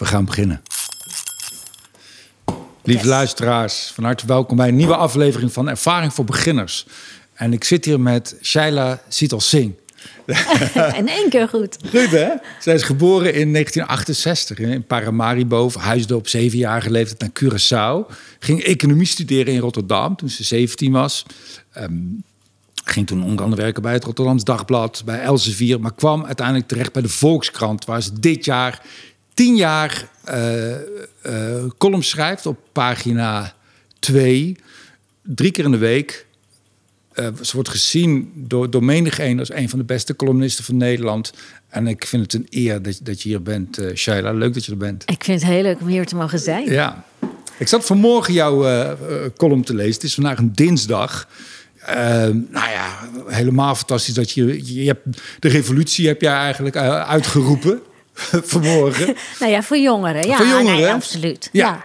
[0.00, 0.62] We gaan beginnen.
[2.82, 6.86] Lieve luisteraars, van harte welkom bij een nieuwe aflevering van Ervaring voor Beginners.
[7.34, 9.74] En ik zit hier met Shaila Sital Singh.
[10.96, 11.76] in één keer goed.
[11.90, 12.28] Goed hè?
[12.60, 18.14] Zij is geboren in 1968 in Paramaribo, verhuisde op zevenjarige leeftijd naar Curaçao.
[18.38, 21.26] Ging economie studeren in Rotterdam toen ze 17 was.
[21.72, 21.92] Ehm,
[22.84, 26.92] ging toen onder andere werken bij het Rotterdams Dagblad, bij Elsevier, maar kwam uiteindelijk terecht
[26.92, 28.82] bij de Volkskrant, waar ze dit jaar
[29.40, 33.54] tien jaar uh, column schrijft op pagina
[33.98, 34.56] 2,
[35.22, 36.26] drie keer in de week.
[37.14, 40.76] Uh, ze wordt gezien door, door menig een als een van de beste columnisten van
[40.76, 41.32] Nederland.
[41.68, 44.32] En ik vind het een eer dat, dat je hier bent, uh, Shaila.
[44.32, 45.02] Leuk dat je er bent.
[45.10, 46.70] Ik vind het heel leuk om hier te mogen zijn.
[46.70, 47.04] Ja.
[47.58, 48.90] Ik zat vanmorgen jouw uh,
[49.36, 49.94] column te lezen.
[49.94, 51.28] Het is vandaag een dinsdag.
[51.86, 57.80] nou ja, helemaal fantastisch dat je, je hebt de revolutie heb jij eigenlijk uitgeroepen.
[58.52, 59.06] vanmorgen.
[59.40, 60.26] nou ja, voor jongeren.
[60.26, 60.80] Ja, voor jongeren.
[60.80, 61.48] Nee, absoluut.
[61.52, 61.84] Ja.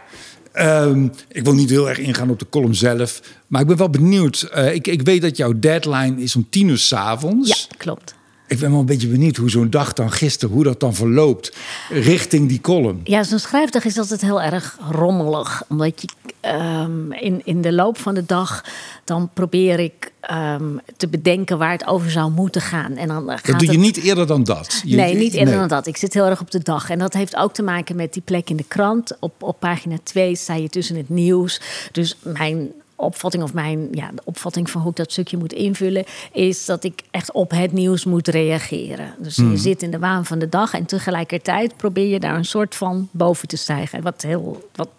[0.54, 0.84] ja.
[0.84, 3.22] Um, ik wil niet heel erg ingaan op de column zelf.
[3.48, 4.50] Maar ik ben wel benieuwd.
[4.56, 7.50] Uh, ik, ik weet dat jouw deadline is om tien uur s'avonds.
[7.50, 8.16] Ja, klopt.
[8.48, 11.56] Ik ben wel een beetje benieuwd hoe zo'n dag dan gisteren, hoe dat dan verloopt
[11.90, 13.02] richting die column.
[13.04, 15.64] Ja, zo'n schrijfdag is altijd heel erg rommelig.
[15.68, 16.08] Omdat je
[16.50, 18.64] um, in, in de loop van de dag,
[19.04, 22.96] dan probeer ik um, te bedenken waar het over zou moeten gaan.
[22.96, 23.82] En dan gaat dat doe je het...
[23.82, 24.82] niet eerder dan dat?
[24.86, 25.60] Je, nee, niet eerder nee.
[25.60, 25.88] dan dat.
[25.88, 26.90] Ik zit heel erg op de dag.
[26.90, 29.18] En dat heeft ook te maken met die plek in de krant.
[29.20, 31.62] Op, op pagina 2 sta je tussen het nieuws.
[31.92, 36.04] Dus mijn opvatting of mijn ja, de opvatting van hoe ik dat stukje moet invullen,
[36.32, 39.14] is dat ik echt op het nieuws moet reageren.
[39.18, 42.46] Dus je zit in de waan van de dag en tegelijkertijd probeer je daar een
[42.46, 44.02] soort van boven te stijgen.
[44.02, 44.90] Wat heel wat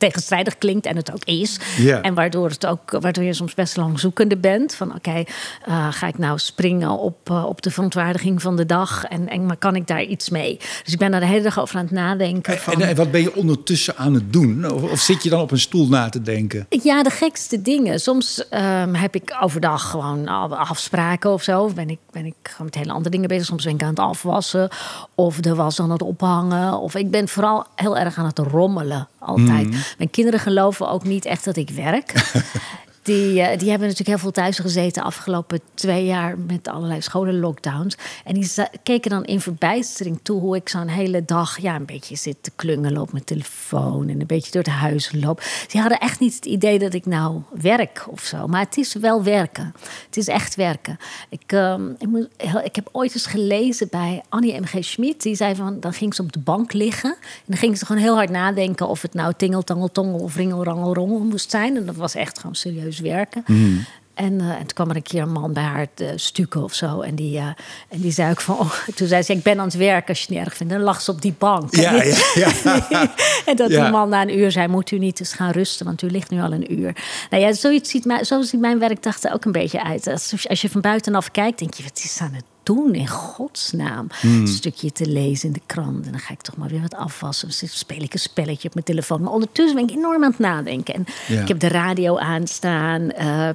[0.00, 1.58] tegenstrijdig klinkt en het ook is.
[2.02, 4.74] En waardoor, het ook, waardoor je soms best lang zoekende bent.
[4.74, 5.24] Van oké,
[5.68, 9.04] uh, ga ik nou springen op, uh, op de verontwaardiging van de dag?
[9.04, 10.56] En, en maar kan ik daar iets mee?
[10.84, 12.58] Dus ik ben daar de hele dag over aan het nadenken.
[12.58, 14.72] Van, en, en, wat ben je ondertussen aan het doen?
[14.72, 16.66] Of, of, zit je dan op een stoel na te denken?
[16.68, 18.00] Ja, de gekste dingen.
[18.00, 21.70] Soms um, heb ik overdag gewoon afspraken of zo.
[21.74, 23.46] Ben ik, ben ik gewoon met hele andere dingen bezig.
[23.46, 24.68] Soms ben ik aan het afwassen.
[25.14, 26.78] Of de was aan het ophangen.
[26.78, 29.08] Of ik ben vooral heel erg aan het rommelen.
[29.20, 29.66] Altijd.
[29.66, 29.80] Mm.
[29.98, 32.12] Mijn kinderen geloven ook niet echt dat ik werk.
[33.02, 37.96] Die, uh, die hebben natuurlijk heel veel thuis gezeten afgelopen twee jaar met allerlei scholenlockdowns.
[38.24, 38.50] En die
[38.82, 42.50] keken dan in verbijstering toe hoe ik zo'n hele dag ja, een beetje zit te
[42.56, 45.42] klungelen op mijn telefoon en een beetje door het huis loop.
[45.68, 48.46] Die hadden echt niet het idee dat ik nou werk of zo.
[48.46, 49.74] Maar het is wel werken.
[50.06, 50.98] Het is echt werken.
[51.28, 52.28] Ik, um, ik, moet,
[52.62, 54.76] ik heb ooit eens gelezen bij Annie M.G.
[54.80, 55.22] Schmid.
[55.22, 57.10] Die zei van, dan ging ze op de bank liggen.
[57.20, 60.36] En dan ging ze gewoon heel hard nadenken of het nou tingel, tangel, tongel of
[60.36, 61.76] ringel, rangel, rommel moest zijn.
[61.76, 63.44] En dat was echt gewoon serieus werken.
[63.46, 63.84] Mm.
[64.14, 66.74] En, uh, en toen kwam er een keer een man bij haar te stukken of
[66.74, 67.00] zo.
[67.00, 67.46] En die, uh,
[67.88, 68.58] en die zei ook van...
[68.58, 70.72] Oh, toen zei ze, ik ben aan het werk als je het niet erg vindt.
[70.72, 71.76] Dan lag ze op die bank.
[71.76, 73.14] Ja, ja, ja.
[73.46, 74.68] en dat die man na een uur zei...
[74.68, 76.96] moet u niet eens gaan rusten, want u ligt nu al een uur.
[77.30, 80.06] Nou ja, zoiets ziet mijn, zo ziet mijn werkdag er ook een beetje uit.
[80.06, 81.82] Als, als je van buitenaf kijkt, denk je...
[81.82, 84.06] wat is aan het doen in godsnaam?
[84.20, 84.40] Hmm.
[84.40, 86.04] Een stukje te lezen in de krant.
[86.06, 87.48] En dan ga ik toch maar weer wat afwassen.
[87.48, 89.20] Of speel ik een spelletje op mijn telefoon.
[89.22, 90.94] Maar ondertussen ben ik enorm aan het nadenken.
[90.94, 91.40] En Ja.
[91.40, 93.10] ik heb de radio aanstaan...
[93.10, 93.48] eh,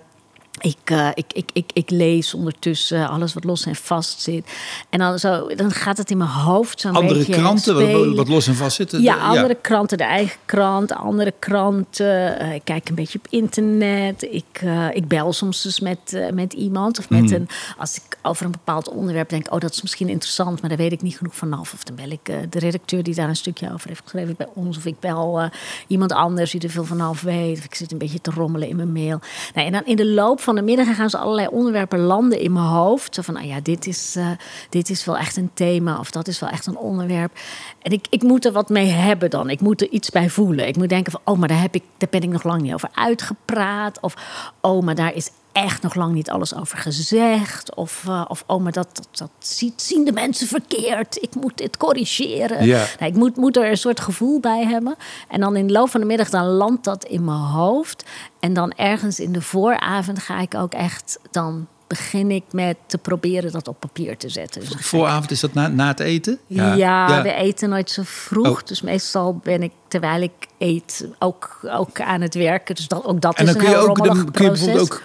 [0.61, 4.47] ik, uh, ik, ik, ik, ik, lees ondertussen alles wat los en vast zit.
[4.89, 8.47] En dan, zo, dan gaat het in mijn hoofd zo'n Andere beetje kranten, wat, los
[8.47, 9.01] en vast zitten?
[9.01, 12.41] Ja, andere kranten, de eigen krant, andere kranten.
[12.41, 14.21] Uh, ik kijk een beetje op internet.
[14.23, 16.99] Ik, uh, ik bel soms dus met, met iemand.
[16.99, 17.33] Of met Mhm.
[17.33, 19.53] een, als ik over een bepaald onderwerp denk...
[19.53, 21.73] oh, dat is misschien interessant, maar daar weet ik niet genoeg vanaf.
[21.73, 24.77] Of dan bel ik de redacteur die daar een stukje over heeft geschreven bij ons.
[24.77, 25.49] Of ik bel
[25.87, 27.57] iemand anders die er veel vanaf weet.
[27.57, 29.19] Of ik zit een beetje te rommelen in mijn mail.
[29.53, 32.53] Nou, en dan in de loop van de middag gaan ze allerlei onderwerpen landen in
[32.53, 33.15] mijn hoofd.
[33.15, 34.27] Zo van, nou ja, dit is, uh,
[34.69, 35.99] dit is wel echt een thema.
[35.99, 37.31] Of dat is wel echt een onderwerp.
[37.81, 39.49] En ik, ik moet er wat mee hebben dan.
[39.49, 40.67] Ik moet er iets bij voelen.
[40.67, 42.73] Ik moet denken van, oh, maar daar, heb ik, daar ben ik nog lang niet
[42.73, 43.99] over uitgepraat.
[43.99, 44.15] Of,
[44.61, 47.75] oh, maar daar is echt nog lang niet alles over gezegd.
[47.75, 51.17] Of, uh, of oh, maar dat, dat, dat ziet, zien de mensen verkeerd.
[51.21, 52.65] Ik moet dit corrigeren.
[52.65, 52.85] Ja.
[52.99, 54.95] Nou, ik moet, moet er een soort gevoel bij hebben.
[55.29, 58.05] En dan in de loop van de middag dan landt dat in mijn hoofd.
[58.39, 61.19] En dan ergens in de vooravond ga ik ook echt...
[61.31, 64.61] dan begin ik met te proberen dat op papier te zetten.
[64.61, 66.39] Dus Vooravond, is dat na, na het eten?
[66.47, 68.61] ja, we eten nooit zo vroeg.
[68.61, 68.65] Oh.
[68.65, 72.75] Dus meestal ben ik, terwijl ik eet, ook, ook aan het werken.
[72.75, 74.43] Dus dat, ook dat En is dan een kun je, heel ook, rommelig dan kun
[74.43, 75.03] je bijvoorbeeld ook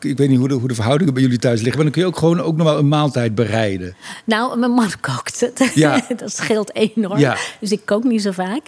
[0.00, 2.02] ik weet niet hoe de, hoe de verhoudingen bij jullie thuis liggen, maar dan kun
[2.02, 3.94] je ook gewoon ook nog wel een maaltijd bereiden.
[4.24, 5.70] Nou, mijn man kookt het.
[5.74, 6.02] Ja.
[6.16, 7.18] dat scheelt enorm.
[7.18, 7.36] Ja.
[7.60, 8.62] Dus ik kook niet zo vaak.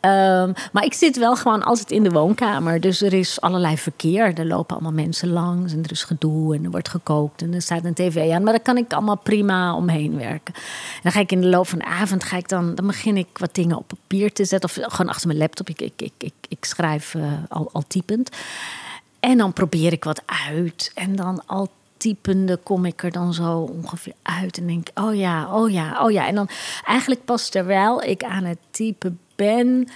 [0.00, 2.80] Ehm, maar ik zit wel gewoon altijd in de woonkamer.
[2.80, 4.38] Dus er is allerlei verkeer.
[4.38, 7.62] Er lopen allemaal mensen langs en er is gedoe en er wordt gekookt en er
[7.62, 8.42] staat een tv aan.
[8.42, 10.54] Maar daar kan ik allemaal prima omheen werken.
[10.54, 13.16] En dan ga ik in de loop van de avond, ga ik dan, dan begin
[13.16, 14.68] ik wat dingen op papier te zetten.
[14.68, 15.68] Of gewoon achter mijn laptop.
[15.68, 18.30] Ik, ik, ik, ik, ik schrijf eh, al, al typend.
[19.20, 20.92] En dan probeer ik wat uit.
[20.94, 24.58] En dan al typende kom ik er dan zo ongeveer uit.
[24.58, 26.26] En denk, oh ja, oh ja, oh ja.
[26.26, 26.48] En dan
[26.84, 29.88] eigenlijk pas terwijl ik aan het typen ben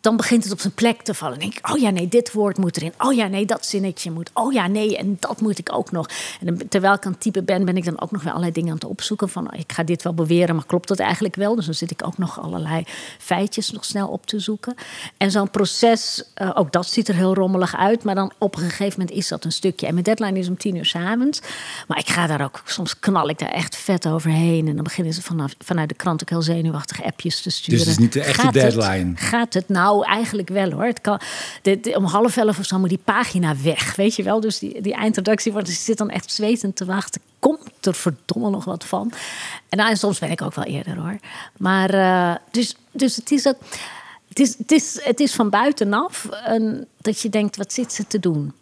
[0.00, 1.38] dan begint het op zijn plek te vallen.
[1.38, 2.92] Dan denk ik, oh ja, nee, dit woord moet erin.
[2.98, 4.30] Oh ja, nee, dat zinnetje moet.
[4.34, 6.08] Oh ja, nee, en dat moet ik ook nog.
[6.40, 8.70] En terwijl ik aan het typen ben, ben ik dan ook nog weer allerlei dingen
[8.70, 9.28] aan het opzoeken.
[9.28, 11.54] Van, ik ga dit wel beweren, maar klopt dat eigenlijk wel?
[11.54, 12.84] Dus dan zit ik ook nog allerlei
[13.18, 14.74] feitjes nog snel op te zoeken.
[15.16, 18.04] En zo'n proces, uh, ook dat ziet er heel rommelig uit.
[18.04, 19.86] Maar dan op een gegeven moment is dat een stukje.
[19.86, 21.40] En mijn deadline is om tien uur s'avonds.
[21.86, 24.68] Maar ik ga daar ook, soms knal ik daar echt vet overheen.
[24.68, 27.78] En dan beginnen ze vanaf, vanuit de krant ook heel zenuwachtig appjes te sturen.
[27.78, 29.10] Dus het is niet de echte gaat deadline?
[29.10, 29.87] Het, gaat het nou?
[29.88, 30.84] Nou, eigenlijk wel hoor.
[30.84, 31.20] Het kan,
[31.94, 34.40] om half elf of zo moet die pagina weg, weet je wel.
[34.40, 37.20] Dus die, die eindredactie wordt, zit dan echt zwetend te wachten.
[37.38, 39.12] Komt er verdomme nog wat van?
[39.68, 41.18] En, nou, soms ben ik ook wel eerder hoor.
[41.56, 43.56] Maar uh, dus, dus het is ook...
[44.28, 48.06] Het is, het is, het is van buitenaf een, dat je denkt, wat zit ze
[48.06, 48.52] te doen?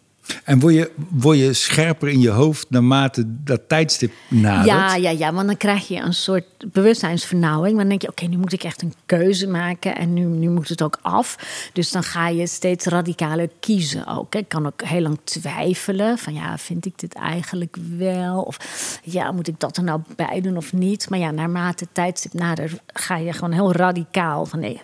[0.43, 4.65] En word je, word je scherper in je hoofd naarmate dat tijdstip nadert?
[4.65, 7.77] Ja, ja, ja, want dan krijg je een soort bewustzijnsvernauwing.
[7.77, 10.69] Dan denk je, oké, nu moet ik echt een keuze maken en nu, nu moet
[10.69, 11.37] het ook af.
[11.73, 14.35] Dus dan ga je steeds radicaler kiezen ook.
[14.35, 18.41] Ik kan ook heel lang twijfelen van, ja, vind ik dit eigenlijk wel?
[18.41, 18.57] Of
[19.03, 21.09] ja, moet ik dat er nou bij doen of niet?
[21.09, 24.81] Maar ja, naarmate het tijdstip nadert, ga je gewoon heel radicaal van, nee,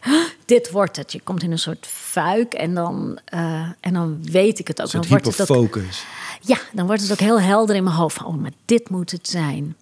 [0.54, 1.12] dit wordt het.
[1.12, 4.92] Je komt in een soort fuik en dan, uh, en dan weet ik het ook.
[4.92, 6.06] dan wordt het ook, focus.
[6.42, 8.16] Ja, dan wordt het ook heel helder in mijn hoofd.
[8.16, 9.76] Van, oh, maar dit moet het zijn.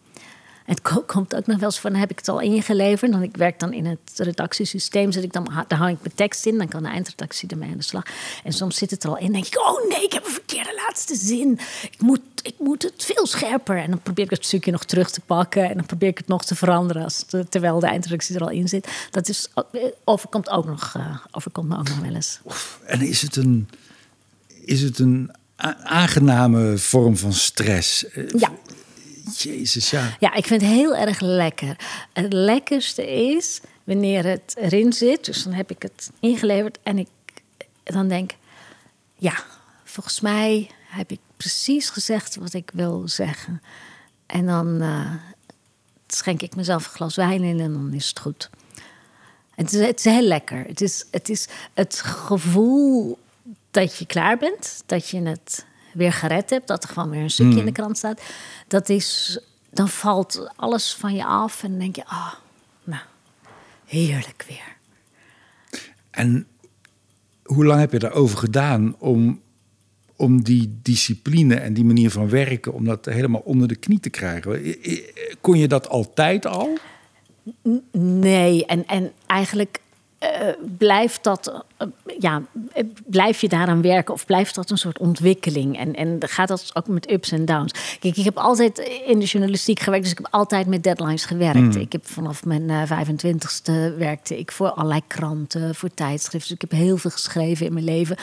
[0.66, 3.12] Het komt ook nog wel eens van, heb ik het al ingeleverd?
[3.12, 6.46] Dan ik werk dan in het redactiesysteem, zet ik dan, daar hang ik mijn tekst
[6.46, 8.04] in, dan kan de eindredactie ermee aan de slag.
[8.44, 10.84] En soms zit het er al in, denk ik, oh nee, ik heb een verkeerde
[10.88, 11.60] laatste zin.
[11.92, 13.78] Ik moet, ik moet het veel scherper.
[13.78, 16.28] En dan probeer ik het stukje nog terug te pakken en dan probeer ik het
[16.28, 18.88] nog te veranderen, als terwijl de eindredactie er al in zit.
[19.12, 19.48] Dat is,
[20.04, 22.40] overkomt, ook nog, uh, overkomt me ook nog wel eens.
[22.86, 23.70] En is het een,
[24.66, 25.32] is het een
[25.84, 28.06] aangename vorm van stress?
[28.38, 28.52] Ja.
[29.38, 30.16] Jezus, ja.
[30.20, 31.76] Ja, ik vind het heel erg lekker.
[32.14, 35.26] Het lekkerste is wanneer het erin zit.
[35.26, 37.08] Dus dan heb ik het ingeleverd en ik
[37.84, 38.32] dan denk...
[39.16, 39.44] Ja,
[39.84, 43.62] volgens mij heb ik precies gezegd wat ik wil zeggen.
[44.26, 45.14] En dan uh,
[46.08, 48.50] schenk ik mezelf een glas wijn in en dan is het goed.
[49.56, 50.66] Het is, het is heel lekker.
[50.68, 53.18] Het is, het is het gevoel
[53.72, 57.30] dat je klaar bent, dat je het weer gered hebt, dat er gewoon weer een
[57.30, 57.74] stukje in de hmm.
[57.74, 58.22] krant staat.
[58.68, 59.40] Dat is,
[59.70, 62.34] dan valt alles van je af en dan denk je, ah, oh,
[62.84, 63.02] nou,
[63.86, 64.76] heerlijk weer.
[66.12, 66.48] En
[67.44, 69.42] hoe lang heb je daarover gedaan om,
[70.16, 74.10] om die discipline en die manier van werken, om dat helemaal onder de knie te
[74.10, 74.76] krijgen?
[75.42, 76.78] Kon je dat altijd al?
[77.92, 79.81] Nee, en, en eigenlijk
[80.24, 80.30] uh,
[80.78, 81.88] blijft dat, uh,
[82.20, 82.42] ja,
[83.06, 85.78] blijf je daaraan werken of blijft dat een soort ontwikkeling?
[85.78, 87.98] En, en gaat dat ook met ups en downs?
[88.00, 91.60] Kijk, ik heb altijd in de journalistiek gewerkt, dus ik heb altijd met deadlines gewerkt.
[91.60, 91.72] Mm.
[91.72, 96.56] Ik heb vanaf mijn uh, 25ste werkte ik voor allerlei kranten, voor tijdschriften.
[96.58, 98.18] Dus ik heb heel veel geschreven in mijn leven.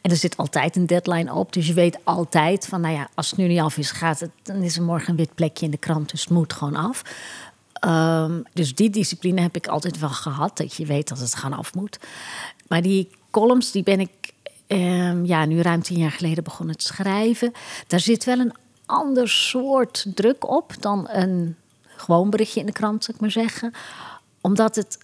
[0.00, 3.30] En er zit altijd een deadline op, dus je weet altijd van, nou ja, als
[3.30, 5.70] het nu niet af is, gaat het, dan is er morgen een wit plekje in
[5.70, 7.02] de krant, dus het moet gewoon af.
[7.86, 10.56] Um, dus die discipline heb ik altijd wel gehad.
[10.56, 11.98] Dat je weet dat het gaan af moet.
[12.68, 14.32] Maar die columns, die ben ik
[14.66, 17.52] um, ja, nu ruim tien jaar geleden begonnen te schrijven.
[17.86, 18.54] Daar zit wel een
[18.86, 23.72] ander soort druk op dan een gewoon berichtje in de krant, zou ik maar zeggen.
[24.40, 24.98] Omdat het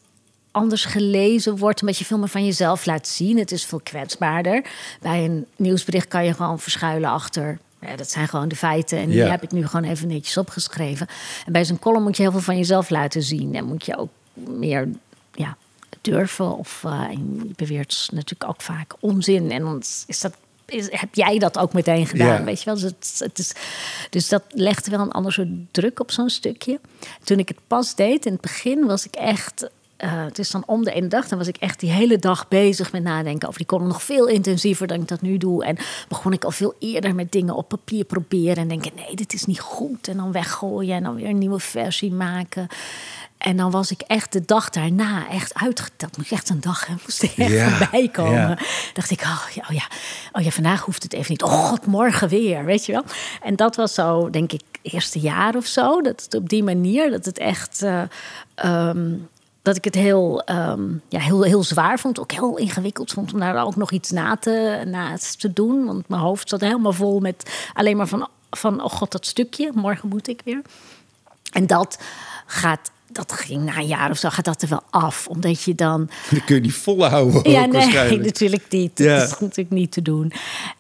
[0.51, 3.39] anders gelezen wordt, omdat je veel meer van jezelf laat zien.
[3.39, 4.67] Het is veel kwetsbaarder.
[5.01, 8.99] Bij een nieuwsbericht kan je gewoon verschuilen achter ja, dat zijn gewoon de feiten.
[8.99, 11.07] En die heb ik nu gewoon even netjes opgeschreven.
[11.47, 13.55] En bij zo'n column moet je heel veel van jezelf laten zien.
[13.55, 14.89] En moet je ook meer
[15.35, 15.57] ja,
[16.01, 16.57] durven.
[16.57, 19.51] Of uh, je beweert natuurlijk ook vaak onzin.
[19.51, 20.37] En dan is dat
[20.71, 22.75] is, heb jij dat ook meteen gedaan, weet je wel?
[22.75, 23.53] Dus, het, het is,
[24.11, 26.81] dus dat legde wel een ander soort druk op zo'n stukje.
[27.25, 29.71] Toen ik het pas deed, in het begin was ik echt
[30.05, 31.29] uh, het is dan om de ene dag.
[31.29, 33.89] Dan was ik echt die hele dag bezig met nadenken over die column.
[33.89, 35.65] Nog veel intensiever dan ik dat nu doe.
[35.65, 35.77] En
[36.09, 38.57] begon ik al veel eerder met dingen op papier proberen.
[38.57, 40.09] En denken, nee, dit is niet goed.
[40.09, 42.67] En dan weggooien en dan weer een nieuwe versie maken.
[43.39, 46.17] En dan was ik echt de dag daarna echt uitgeteld.
[46.17, 48.33] Moet ik echt een dag, hè, moest er echt Ja, komen.
[48.33, 48.59] ja.
[48.95, 49.85] Dacht ik, oh ja, oh ja,
[50.33, 51.43] oh ja, vandaag hoeft het even niet.
[51.43, 53.05] Oh god, morgen weer, weet je wel.
[53.43, 56.01] En dat was zo, denk ik, eerste jaar of zo.
[56.01, 57.83] Dat het op die manier, dat het echt...
[57.83, 58.03] eh,
[58.55, 59.09] ehm,
[59.63, 62.21] dat ik het heel, ehm, ja, heel, heel zwaar vond.
[62.21, 65.85] Ook heel ingewikkeld vond om daar ook nog iets na te, na te doen.
[65.85, 68.29] Want mijn hoofd zat helemaal vol met alleen maar van...
[68.51, 70.63] van oh god, dat stukje, morgen moet ik weer.
[71.53, 71.99] En dat
[72.47, 72.91] gaat...
[73.13, 75.27] Dat ging na een jaar of zo, gaat dat er wel af.
[75.27, 78.97] Omdat je dan Dat kun je niet volhouden ja, nee, natuurlijk niet.
[78.97, 79.23] Dat Ja.
[79.23, 80.33] is natuurlijk niet te doen.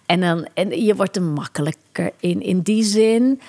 [0.06, 2.42] En, dan, en je wordt er makkelijker in.
[2.42, 3.40] In die zin...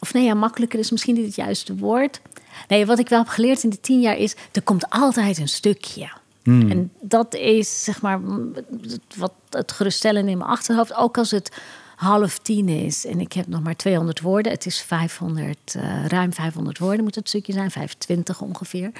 [0.00, 2.20] Of nee, ja, makkelijker is misschien niet het juiste woord.
[2.68, 4.36] Nee, wat ik wel heb geleerd in die tien jaar is...
[4.52, 6.10] er komt altijd een stukje.
[6.42, 6.70] Hmm.
[6.70, 8.20] En dat is, zeg maar,
[9.16, 10.94] wat het geruststellende in mijn achterhoofd.
[10.94, 11.50] Ook als het
[11.96, 14.52] half tien is en ik heb nog maar 200 woorden.
[14.52, 18.92] Het is 500, eh, ruim 500 woorden moet het stukje zijn, 25 ongeveer.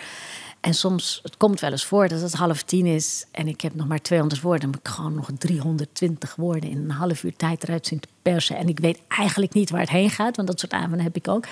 [0.61, 3.75] En soms, het komt wel eens voor dat het half tien is en ik heb
[3.75, 4.61] nog maar 200 woorden.
[4.61, 8.09] Dan moet ik gewoon nog 320 woorden in een half uur tijd eruit zien te
[8.23, 8.57] persen.
[8.57, 11.29] En ik weet eigenlijk niet waar het heen gaat, want dat soort avonden heb ik
[11.29, 11.45] ook.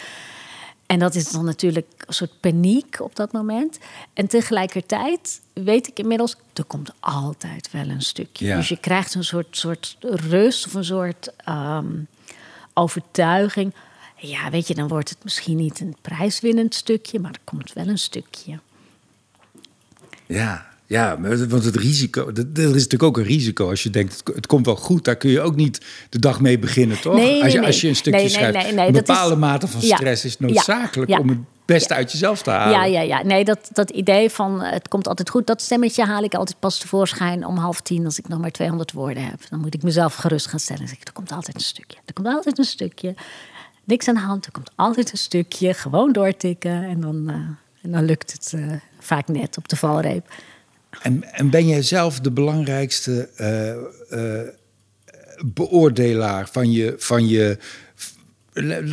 [0.87, 3.79] En dat is dan natuurlijk een soort paniek op dat moment.
[4.13, 8.47] En tegelijkertijd weet ik inmiddels, er komt altijd wel een stukje.
[8.47, 8.57] Ja.
[8.57, 11.93] Dus je krijgt een soort, soort rust of een soort ehm,
[12.75, 13.75] overtuiging.
[14.17, 17.87] Ja, weet je, dan wordt het misschien niet een prijswinnend stukje, maar er komt wel
[17.87, 18.59] een stukje.
[20.27, 24.23] Ja, ja, want het risico, dat- er is natuurlijk ook een risico als je denkt,
[24.35, 27.15] het, komt wel goed, daar kun je ook niet de dag mee beginnen, toch?
[27.15, 27.67] Nee, nee, als, je, nee.
[27.67, 28.71] als je een stukje Nee, schrijft.
[28.71, 31.19] een is- bepaalde mate van Ja, stress is noodzakelijk ja.
[31.19, 32.73] om het beste uit jezelf te halen.
[32.79, 33.23] Ja, ja, ja.
[33.25, 36.59] Nee, dat, dat idee van eh, het komt altijd goed, dat stemmetje haal ik altijd
[36.59, 39.41] pas tevoorschijn om half tien als ik nog maar 200 woorden heb.
[39.51, 40.81] Dan moet ik mezelf gerust gaan stellen.
[40.81, 41.97] Dan zeg ik, er komt altijd een stukje.
[42.05, 43.15] Er komt altijd een stukje.
[43.85, 45.75] Niks aan de hand, er komt altijd een stukje.
[45.75, 47.35] Gewoon doortikken en dan, eh,
[47.83, 50.29] en dan lukt het eh, vaak net op de valreep.
[51.03, 54.49] En, en ben jij zelf de belangrijkste eh, eh,
[55.45, 57.59] beoordelaar van je, van je.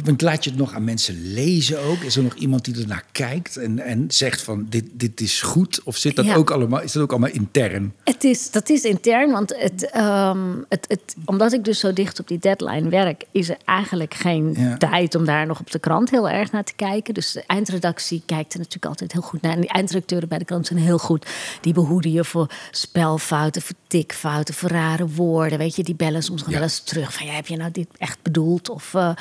[0.03, 2.01] Want laat je het nog aan mensen lezen ook?
[2.03, 5.79] Is er nog iemand die ernaar kijkt en, en zegt van dit, dit is goed?
[5.84, 6.36] Of zit dat Ja.
[6.36, 7.93] ook allemaal, is dat ook allemaal intern?
[8.03, 12.20] Het is, dat is intern, want het, ehm, het, het, omdat ik dus zo dicht
[12.20, 14.77] op die deadline werk, is er eigenlijk geen Ja.
[14.77, 17.13] tijd om daar nog op de krant heel erg naar te kijken.
[17.13, 19.53] Dus de eindredactie kijkt er natuurlijk altijd heel goed naar.
[19.53, 21.25] En die eindredacteuren bij de krant zijn heel goed.
[21.62, 25.58] Die behoeden je voor spelfouten, voor tikfouten, voor rare woorden.
[25.58, 26.51] Weet je, die bellen soms Ja.
[26.51, 28.70] wel eens terug van ja, heb je nou dit echt bedoeld?
[28.70, 29.12] Of, eh,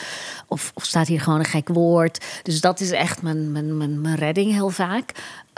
[0.47, 2.25] of, of staat hier gewoon een gek woord?
[2.43, 5.13] Dus dat is echt mijn, mijn, mijn, mijn redding heel vaak.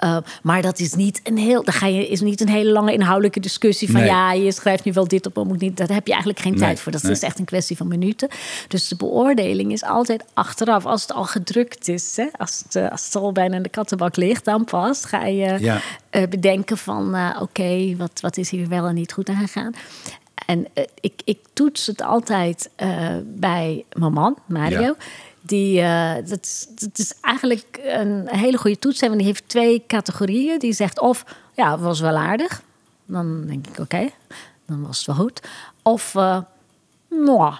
[0.04, 1.64] Uh, maar dat is niet een heel.
[1.64, 4.09] Dan ga je, is niet een hele lange inhoudelijke discussie van Nee.
[4.09, 5.76] ja, je schrijft nu wel dit op, maar moet niet.
[5.76, 6.93] Daar heb je eigenlijk geen Nee, tijd voor.
[6.93, 7.12] Dat nee.
[7.12, 8.28] is echt een kwestie van minuten.
[8.69, 12.90] Dus de beoordeling is altijd achteraf, als het al gedrukt is, hè, als, het, eh,
[12.90, 15.81] als het al bijna in de kattenbak ligt, dan pas ga je Ja.
[16.11, 19.73] eh, bedenken van eh, oké, wat, wat is hier wel en niet goed aan gegaan.
[20.46, 24.80] En eh, ik, ik toets het altijd eh, bij mijn man, Mario.
[24.80, 24.94] Ja.
[25.40, 29.00] Die, eh, dat, is, dat is eigenlijk een hele goede toets.
[29.00, 30.58] Want die heeft twee categorieën.
[30.58, 31.24] Die zegt of,
[31.54, 32.62] ja, het was wel aardig.
[33.06, 34.08] Dan denk ik, oké,
[34.66, 35.40] dan was het wel goed.
[35.82, 36.38] Of, eh
[37.08, 37.52] moi.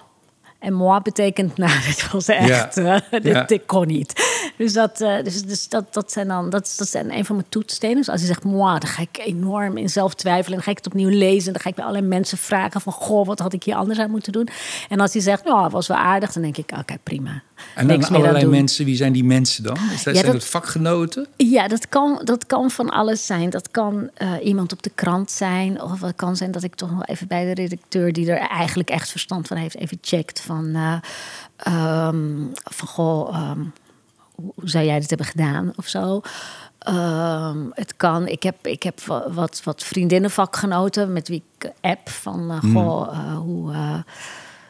[0.59, 3.01] En moi betekent, nou, dit was echt, Ja.
[3.11, 3.43] dit, Ja.
[3.43, 4.34] dit kon niet.
[4.57, 7.35] Dus, dat, eh, dus, dus dat, dat zijn dan, dat, is- dat zijn een van
[7.35, 7.95] mijn toetsstenen.
[7.95, 10.49] Dus als hij zegt moi, dan ga ik enorm in zelf twijfelen.
[10.49, 11.47] En dan ga ik het opnieuw lezen.
[11.47, 13.99] En dan ga ik bij allerlei mensen vragen van, goh, wat had ik hier anders
[13.99, 14.47] aan moeten doen?
[14.89, 17.41] En als hij zegt, nou, het was wel aardig, dan denk ik, oké, prima.
[17.75, 19.75] En dan allerlei mensen, wie zijn die mensen dan?
[19.93, 21.27] Is dat, Ja, zijn dat- dat vakgenoten?
[21.35, 23.49] Ja, dat kan, dat kan van alles zijn.
[23.49, 25.81] Dat kan eh, iemand op de krant zijn.
[25.81, 28.13] Of het kan zijn dat ik toch nog even bij de redacteur...
[28.13, 30.71] die er eigenlijk echt verstand van heeft, even checkt van...
[30.75, 30.95] eh,
[31.57, 32.33] ehm,
[32.63, 33.59] van goh, ehm,
[34.35, 36.21] hoe zou jij dit hebben gedaan of zo.
[36.79, 42.09] Ehm, het kan, ik heb, ik heb wa- wat, wat vriendinnenvakgenoten met wie ik app
[42.09, 42.51] van...
[42.51, 43.71] eh, goh, eh, hoe...
[43.73, 43.93] eh,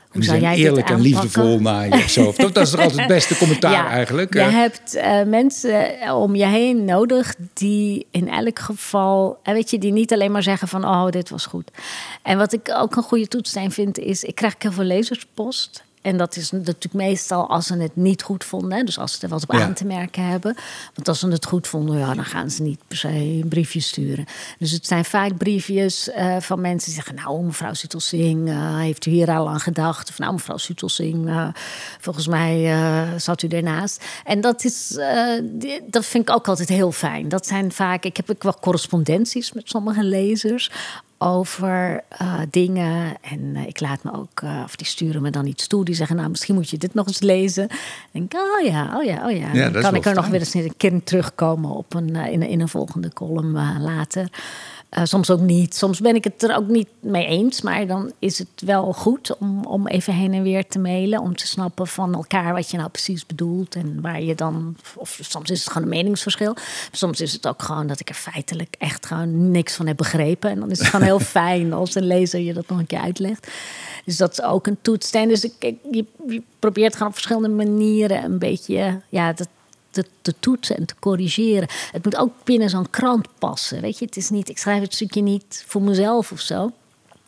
[0.10, 2.34] hoe zou jij dit eerlijk en liefdevol naar je of zo.
[2.38, 4.34] Dat is toch altijd het beste commentaar eigenlijk.
[4.34, 10.13] Je hebt mensen om je heen nodig die in elk geval, weet je, die niet
[10.13, 11.72] alleen maar zeggen van, oh, dit was goed.
[12.22, 15.84] En wat ik ook een goede toetssteen vind, is, ik krijg heel veel lezerspost.
[16.06, 18.72] En dat is natuurlijk meestal als ze het niet goed vonden.
[18.78, 18.84] hè.
[18.84, 19.62] Dus als ze er wat op Ja.
[19.64, 20.56] aan te merken hebben.
[20.94, 23.80] Want als ze het goed vonden, ja, dan gaan ze niet per se een briefje
[23.80, 24.26] sturen.
[24.60, 27.16] Dus het zijn vaak briefjes eh, van mensen die zeggen...
[27.16, 30.10] nou, mevrouw Sutelsing, eh, heeft u hier al aan gedacht?
[30.10, 31.48] Of nou, mevrouw Sutelsing, eh,
[32.00, 32.74] volgens mij
[33.18, 34.04] zat u ernaast.
[34.24, 34.98] En dat, is,
[35.44, 37.30] die- dat vind ik ook altijd heel fijn.
[37.30, 38.04] Dat zijn vaak...
[38.06, 40.72] Ik heb ook wel correspondenties met sommige lezers
[41.25, 43.17] over uh, dingen.
[43.22, 45.86] En uh, ik laat me ook, uh, of die sturen me dan iets toe.
[45.86, 47.67] Die zeggen, nou, misschien moet je dit nog eens lezen.
[47.70, 47.77] En
[48.12, 49.53] denk ik, oh ja, oh ja, oh ja.
[49.53, 50.15] Ja, dan kan ik er fijn.
[50.15, 54.29] nog weer eens een keer terugkomen op een, in, in een volgende column later.
[54.98, 55.75] Uh, soms ook niet.
[55.75, 57.62] Soms ben ik het er ook niet mee eens.
[57.62, 61.20] Maar dan is het wel goed om, om even heen en weer te mailen.
[61.20, 63.75] Om te snappen van elkaar wat je nou precies bedoelt.
[63.75, 64.75] En waar je dan.
[64.96, 66.56] Of soms is het gewoon een meningsverschil.
[66.92, 70.50] Soms is het ook gewoon dat ik er feitelijk echt gewoon niks van heb begrepen.
[70.50, 73.00] En dan is het gewoon heel fijn als een lezer je dat nog een keer
[73.00, 73.51] uitlegt.
[74.06, 75.27] Dus dat is ook een toetssteen.
[75.27, 79.01] Dus ik, je, je probeert gewoon op verschillende manieren een beetje.
[79.10, 79.48] Ja, dat,
[79.96, 81.70] te, te, toetsen en te corrigeren.
[81.92, 83.82] Het moet ook binnen zo'n krant passen.
[83.82, 86.72] Weet je, het is niet, ik schrijf het stukje niet voor mezelf of zo.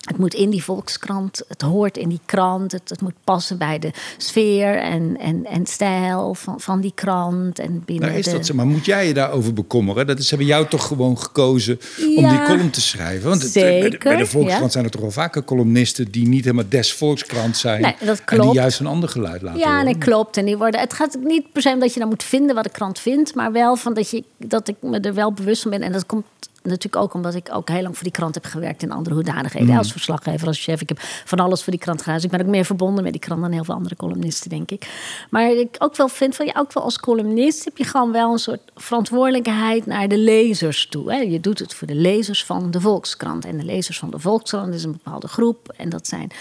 [0.08, 3.80] Het moet in die volkskrant, het hoort in die krant, het, het moet passen bij
[3.80, 7.60] de sfeer en, en, en stijl van, van die krant.
[7.60, 8.32] En binnen nou is de...
[8.32, 10.08] dat zo, maar moet jij je daarover bekommeren?
[10.08, 13.30] Dat is, hebben jou toch gewoon gekozen om Ja, die column te schrijven?
[13.30, 14.70] Want het- zeker, bij, de, bij de Volkskrant ja.
[14.70, 17.82] zijn er toch wel vaker columnisten die niet helemaal des Volkskrant zijn.
[17.82, 18.44] Nee, dat En klopt.
[18.44, 19.86] die juist een ander geluid laten Ja, horen.
[19.86, 20.38] nee, klopt.
[20.38, 22.64] En die worden, het gaat niet per se om dat je dan moet vinden wat
[22.64, 25.72] de krant vindt, maar wel van dat, je, dat ik me er wel bewust van
[25.72, 25.82] ben.
[25.82, 26.26] En dat komt
[26.70, 29.78] natuurlijk ook omdat ik ook heel lang voor die krant heb gewerkt in andere hoedanigheden.
[29.78, 30.82] Als verslaggever, als chef.
[30.82, 32.16] Ik heb van alles voor die krant gedaan.
[32.16, 34.72] Dus ik ben ook meer verbonden met die krant dan heel veel andere columnisten, denk
[34.72, 34.90] ik.
[35.30, 38.32] Maar ik ook wel vind van ja, ook wel als columnist heb je gewoon wel
[38.32, 41.12] een soort verantwoordelijkheid naar de lezers toe.
[41.12, 41.18] Hè.
[41.18, 43.46] Je doet het voor de lezers van de Volkskrant.
[43.46, 45.74] En de lezers van de Volkskrant is een bepaalde groep.
[45.78, 46.32] En dat zijn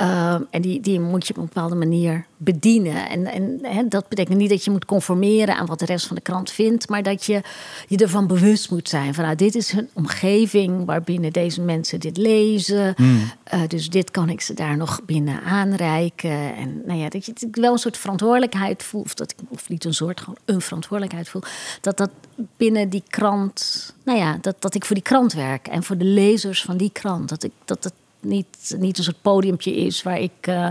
[0.00, 3.08] Uh, en die, die moet je op een bepaalde manier bedienen.
[3.08, 6.16] En, en hè, dat betekent niet dat je moet conformeren aan wat de rest van
[6.16, 7.40] de krant vindt, maar dat je
[7.88, 12.16] je ervan bewust moet zijn van nou, dit is een omgeving waarbinnen deze mensen dit
[12.16, 12.92] lezen.
[12.96, 13.32] Hmm.
[13.54, 16.54] Uh, dus dit kan ik ze daar nog binnen aanreiken.
[16.56, 19.84] En nou ja, dat je wel een soort verantwoordelijkheid voelt, of, dat ik, of niet
[19.84, 21.42] een soort, gewoon een verantwoordelijkheid voel,
[21.80, 22.10] dat dat
[22.56, 26.04] binnen die krant, nou ja, dat, dat ik voor die krant werk en voor de
[26.04, 27.28] lezers van die krant.
[27.28, 27.92] Dat ik dat
[28.22, 30.70] niet, niet een soort podiumpje is waar ik uh,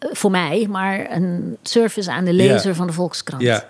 [0.00, 2.74] voor mij, maar een service aan de lezer Ja.
[2.74, 3.42] van de Volkskrant.
[3.42, 3.68] Ja.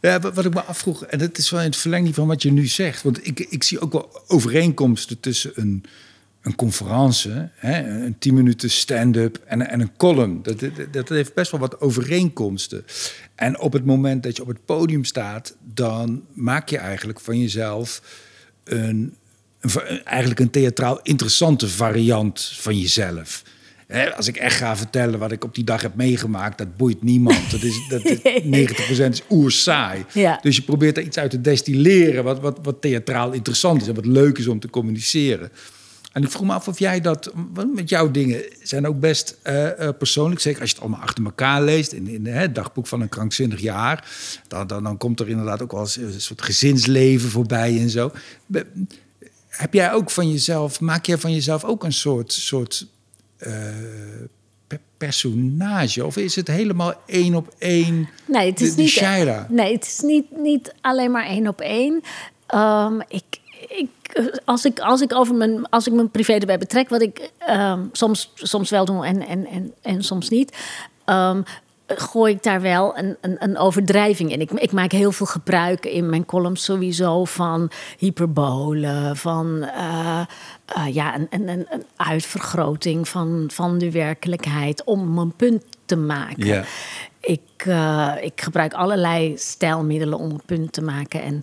[0.00, 2.52] Ja, wat ik me afvroeg, en dat is wel in het verlenging van wat je
[2.52, 3.02] nu zegt.
[3.02, 5.84] Want ik, ik zie ook wel overeenkomsten tussen een,
[6.42, 10.42] een conferentie, hè, een 10 minuten stand-up en, en een column.
[10.42, 12.84] Dat, dat, dat heeft best wel wat overeenkomsten.
[13.34, 17.38] En op het moment dat je op het podium staat, dan maak je eigenlijk van
[17.38, 18.02] jezelf
[18.64, 19.14] een,
[19.60, 23.42] een, eigenlijk een theatraal interessante variant van jezelf.
[24.16, 27.50] Als ik echt ga vertellen wat ik op die dag heb meegemaakt, dat boeit niemand.
[27.50, 28.18] Dat is, dat is
[29.08, 30.04] 90% is oersaai.
[30.12, 30.38] Ja.
[30.42, 33.94] Dus je probeert er iets uit te destilleren wat, wat, wat theatraal interessant is en
[33.94, 35.50] wat leuk is om te communiceren.
[36.12, 39.38] En ik vroeg me af of jij dat, want met jouw dingen zijn ook best
[39.42, 43.00] eh, eh, persoonlijk, zeker als je het allemaal achter elkaar leest in, het dagboek van
[43.00, 44.08] een krankzinnig jaar,
[44.48, 48.12] dan, dan, dan komt er inderdaad ook wel eens een soort gezinsleven voorbij en zo.
[49.50, 52.86] Heb jij ook van jezelf, maak jij van jezelf ook een soort, soort
[53.38, 53.52] eh,
[54.66, 56.06] pe- personage?
[56.06, 58.90] Of is het helemaal één op één Nee, het is de, de niet.
[58.90, 59.46] Shaira?
[59.48, 62.00] Nee, het is niet, niet alleen maar één op één.
[62.46, 63.24] Ehm, ik,
[63.68, 63.88] ik,
[64.44, 67.80] als, ik, als, ik over mijn, als ik mijn privé erbij betrek, wat ik ehm,
[67.92, 70.56] soms, soms wel doe en, en, en, en soms niet.
[71.04, 71.42] ehm,
[71.96, 74.40] gooi ik daar wel een, een, een overdrijving in.
[74.40, 80.20] Ik, ik maak heel veel gebruik in mijn columns sowieso van hyperbolen, van eh,
[80.66, 86.64] eh, ja, een, een, uitvergroting van, van de werkelijkheid om een punt te maken.
[87.20, 91.22] Ik, eh, ik gebruik allerlei stijlmiddelen om een punt te maken.
[91.22, 91.42] En,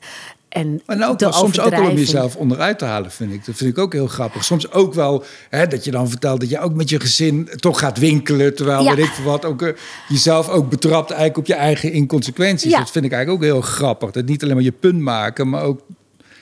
[0.86, 3.46] en ook wel, soms ook wel om jezelf onderuit te halen, vind ik.
[3.46, 4.43] Dat vind ik ook heel grappig.
[4.43, 7.80] Soms ook wel hè, dat je dan vertelt dat je ook met je gezin toch
[7.80, 8.56] gaat winkelen.
[8.56, 8.96] Terwijl, Ja.
[8.96, 9.74] weet ik wat, ook, eh,
[10.08, 12.72] jezelf ook betrapt eigenlijk op je eigen inconsequenties.
[12.72, 12.78] Ja.
[12.78, 14.12] Dat vind ik eigenlijk ook heel grappig.
[14.12, 15.82] Dat niet alleen maar je punt maken, maar ook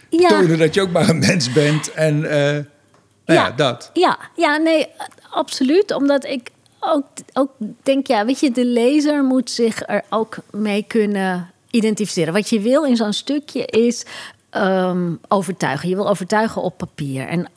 [0.09, 0.27] Ja.
[0.29, 1.91] tonen dat je ook maar een mens bent.
[1.91, 2.39] En eh,
[3.25, 3.51] nou ja.
[3.51, 3.89] dat.
[3.93, 4.87] Ja, ja, nee,
[5.29, 5.93] absoluut.
[5.93, 6.49] Omdat ik
[6.79, 7.51] ook, ook
[7.83, 12.33] denk, ja, weet je, de lezer moet zich er ook mee kunnen identificeren.
[12.33, 14.05] Wat je wil in zo'n stukje is
[14.49, 15.89] ehm, overtuigen.
[15.89, 17.27] Je wil overtuigen op papier.
[17.27, 17.47] En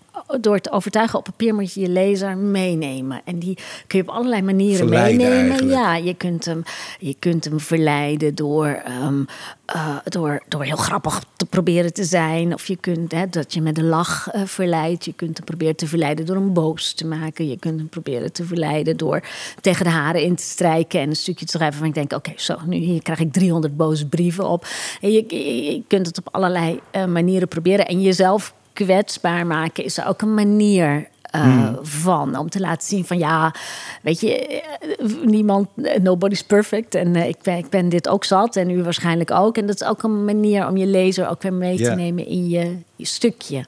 [0.40, 3.20] door te overtuigen op papier moet je je lezer meenemen.
[3.24, 5.50] En die kun je op allerlei manieren Verleiden meenemen.
[5.50, 5.78] eigenlijk.
[5.78, 6.62] Ja, je kunt hem,
[6.98, 9.22] je kunt hem verleiden door, ehm,
[9.64, 12.54] eh, door, door heel grappig te proberen te zijn.
[12.54, 15.04] Of je kunt hè, dat je met een lach eh, verleidt.
[15.04, 17.48] Je kunt hem proberen te verleiden door hem boos te maken.
[17.48, 19.22] Je kunt hem proberen te verleiden door
[19.60, 22.32] tegen de haren in te strijken en een stukje te schrijven van ik denk, oké,
[22.36, 24.66] zo, nu hier krijg ik 300 boze brieven op.
[25.00, 29.84] En je, je, je kunt het op allerlei eh, manieren proberen en jezelf kwetsbaar maken
[29.84, 32.38] is er ook een manier eh, van.
[32.38, 33.54] Om te laten zien van ja,
[34.02, 36.94] weet je, eh, niemand, eh, nobody's perfect.
[36.94, 39.56] En ik, ben, ik ben dit ook zat en u waarschijnlijk ook.
[39.56, 42.48] En dat is ook een manier om je lezer ook weer mee te nemen in
[42.48, 43.64] je, je stukje.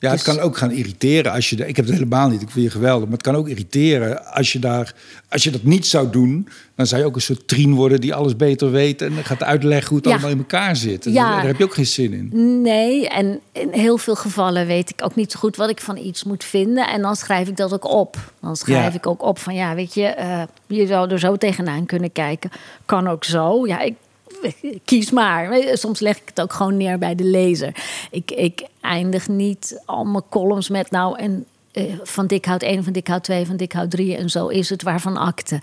[0.00, 1.56] Ja, Dus- het kan ook gaan irriteren als je...
[1.56, 3.04] de- Ik heb het helemaal niet, ik vind je geweldig.
[3.04, 4.94] Maar het kan ook irriteren als je, daar,
[5.28, 6.48] als je dat niet zou doen...
[6.74, 9.02] dan zou je ook een soort trien worden die alles beter weet...
[9.02, 10.12] en gaat uitleggen hoe het Ja.
[10.12, 11.06] allemaal in elkaar zit.
[11.06, 11.30] En Ja.
[11.36, 12.62] Daar heb je ook geen zin in.
[12.62, 15.96] Nee, en in heel veel gevallen weet ik ook niet zo goed wat ik van
[15.96, 16.88] iets moet vinden.
[16.88, 18.16] En dan schrijf ik dat ook op.
[18.40, 18.98] Dan schrijf Ja.
[18.98, 22.50] ik ook op van ja, weet je, eh, je zou er zo tegenaan kunnen kijken.
[22.86, 23.66] Kan ook zo.
[23.66, 23.94] Ja, ik
[24.84, 25.58] kies maar.
[25.58, 27.74] Je, Soms leg ik het ook gewoon neer bij de lezer.
[28.10, 32.92] Ik, ik eindig niet al mijn columns met nou en eh, van Dikhout 1, van
[32.92, 35.60] Dikhout 2, van Dikhout 3 en zo is het waarvan akte.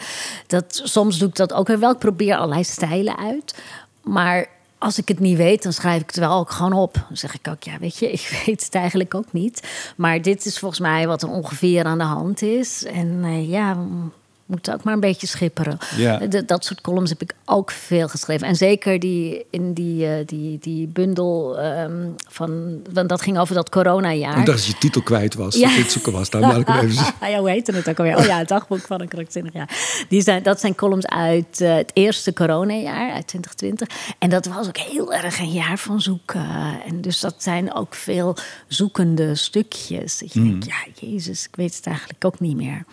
[0.48, 1.92] Dat, soms doe ik dat ook wel.
[1.92, 3.56] Ik probeer allerlei stijlen uit.
[4.02, 6.94] Maar als ik het niet weet, dan schrijf ik het wel ook gewoon op.
[6.94, 9.68] Dan zeg ik ook, ja, weet je, ik weet het eigenlijk ook niet.
[9.96, 12.84] Maar dit is volgens mij wat er ongeveer aan de hand is.
[12.86, 13.78] En eh, ja,
[14.48, 15.78] we moeten ook maar een beetje schipperen.
[15.98, 16.22] Ja.
[16.30, 18.48] D- dat soort columns heb ik ook veel geschreven.
[18.48, 22.82] En zeker die, in die, eh, die, die bundel ehm, van...
[22.94, 24.40] Want dat ging over dat coronajaar.
[24.40, 25.56] Ik dacht dat je titel kwijt was.
[25.56, 25.68] Ja.
[25.68, 26.32] Dat het zoeken was.
[26.32, 28.18] Laat ik hem even ja, hoe heette het ook alweer?
[28.18, 29.70] Oh ja, het dagboek van een krankzinnig jaar.
[30.10, 33.88] Die zijn, dat zijn columns uit eh, het eerste coronajaar, uit 2020.
[34.20, 36.46] En dat was ook heel erg een jaar van zoeken.
[36.86, 38.36] En dus dat zijn ook veel
[38.68, 40.18] zoekende stukjes.
[40.18, 42.86] Dat je denkt, ja, jezus, ik weet het eigenlijk ook niet meer.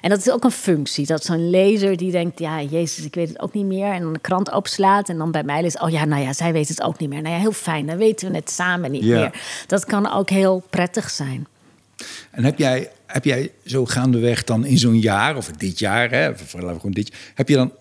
[0.00, 0.97] En dat is ook een functie.
[1.06, 3.92] Dat zo'n lezer die denkt, ja, jezus, ik weet het ook niet meer.
[3.92, 6.52] En dan de krant opslaat en dan bij mij leest, oh ja, nou ja, zij
[6.52, 7.22] weet het ook niet meer.
[7.22, 9.18] Nou ja, heel fijn, dan weten we het samen niet Ja.
[9.18, 9.42] meer.
[9.66, 11.46] Dat kan ook heel prettig zijn.
[12.30, 16.28] En heb jij, heb jij zo gaandeweg dan in zo'n jaar, of dit jaar, hè,
[16.28, 17.72] of gewoon dit jaar, heb je dan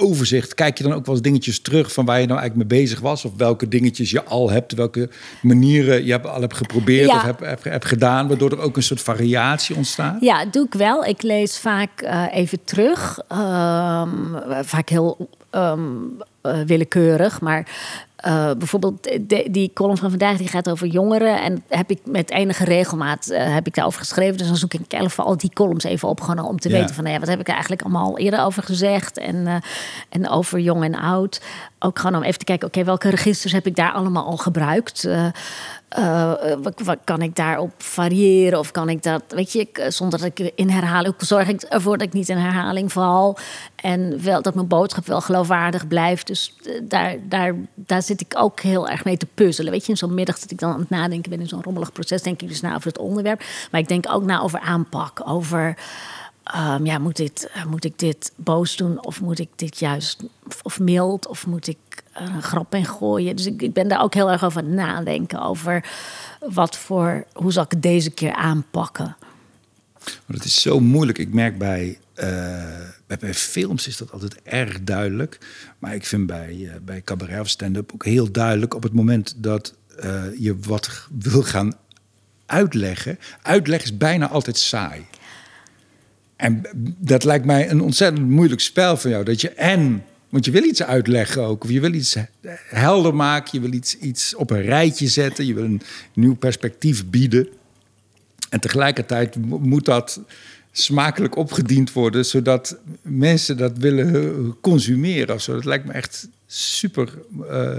[0.00, 0.54] overzicht?
[0.54, 3.00] Kijk je dan ook wel eens dingetjes terug van waar je nou eigenlijk mee bezig
[3.00, 3.24] was?
[3.24, 5.08] Of welke dingetjes je al hebt, welke
[5.42, 7.16] manieren je al hebt geprobeerd Ja.
[7.16, 10.16] of hebt, hebt, hebt gedaan, waardoor er ook een soort variatie ontstaat?
[10.20, 11.04] Ja, doe ik wel.
[11.04, 13.18] Ik lees vaak eh, even terug.
[13.28, 14.08] Ehm,
[14.62, 15.80] vaak heel ehm,
[16.42, 17.40] eh, willekeurig.
[17.40, 17.66] Maar
[18.20, 21.40] eh, bijvoorbeeld de- die column van vandaag die gaat over jongeren.
[21.42, 24.36] En heb ik met enige regelmaat eh, heb ik daarover geschreven.
[24.36, 26.20] Dus dan zoek ik even al die columns even op.
[26.20, 26.78] Gewoon om te Ja.
[26.78, 29.18] weten van nou ja, wat heb ik er eigenlijk allemaal al eerder over gezegd.
[29.18, 29.54] En, eh,
[30.08, 31.40] en over jong en oud.
[31.78, 35.08] Ook gewoon om even te kijken, oké, welke registers heb ik daar allemaal al gebruikt?
[35.90, 38.58] Eh, eh, wat, wat kan ik daarop variëren?
[38.58, 41.98] Of kan ik dat, weet je, eh, zonder dat ik in herhaling, zorg ik ervoor
[41.98, 43.38] dat ik niet in herhaling val.
[43.76, 46.26] En wel dat mijn boodschap wel geloofwaardig blijft.
[46.26, 49.72] Dus daar, daar, daar zit ik ook heel erg mee te puzzelen.
[49.72, 51.92] Weet je, in zo'n middag dat ik dan aan het nadenken ben in zo'n rommelig
[51.92, 53.42] proces, denk ik dus na over het onderwerp.
[53.70, 55.76] Maar ik denk ook na over aanpak, over.
[56.44, 60.22] ehm, ja, moet, dit, moet ik dit boos doen of moet ik dit juist
[60.62, 63.36] of, mild of moet ik een grap in gooien?
[63.36, 65.84] Dus ik, ik ben daar ook heel erg over nadenken over
[66.40, 69.16] wat voor, hoe zal ik het deze keer aanpakken?
[70.04, 71.18] Want het is zo moeilijk.
[71.18, 72.28] Ik merk bij, eh,
[73.06, 75.38] bij, films is dat altijd erg duidelijk.
[75.78, 78.74] Maar ik vind bij, eh, bij cabaret of stand-up ook heel duidelijk...
[78.74, 81.72] op het moment dat eh, je wat wil gaan
[82.46, 83.18] uitleggen...
[83.42, 85.06] uitleg is bijna altijd saai.
[86.36, 86.62] En
[86.98, 89.24] dat lijkt mij een ontzettend moeilijk spel van jou.
[89.24, 90.04] Dat je en...
[90.30, 91.64] Want je wil iets uitleggen ook.
[91.64, 92.16] Of je wil iets
[92.68, 93.50] helder maken.
[93.52, 95.46] Je wil iets, iets op een rijtje zetten.
[95.46, 95.82] Je wil een
[96.14, 97.48] nieuw perspectief bieden.
[98.50, 100.20] En tegelijkertijd mo- moet dat
[100.72, 105.40] smakelijk opgediend worden, zodat mensen dat willen consumeren.
[105.40, 105.54] Zo.
[105.54, 107.12] Dat lijkt me echt super
[107.48, 107.76] eh,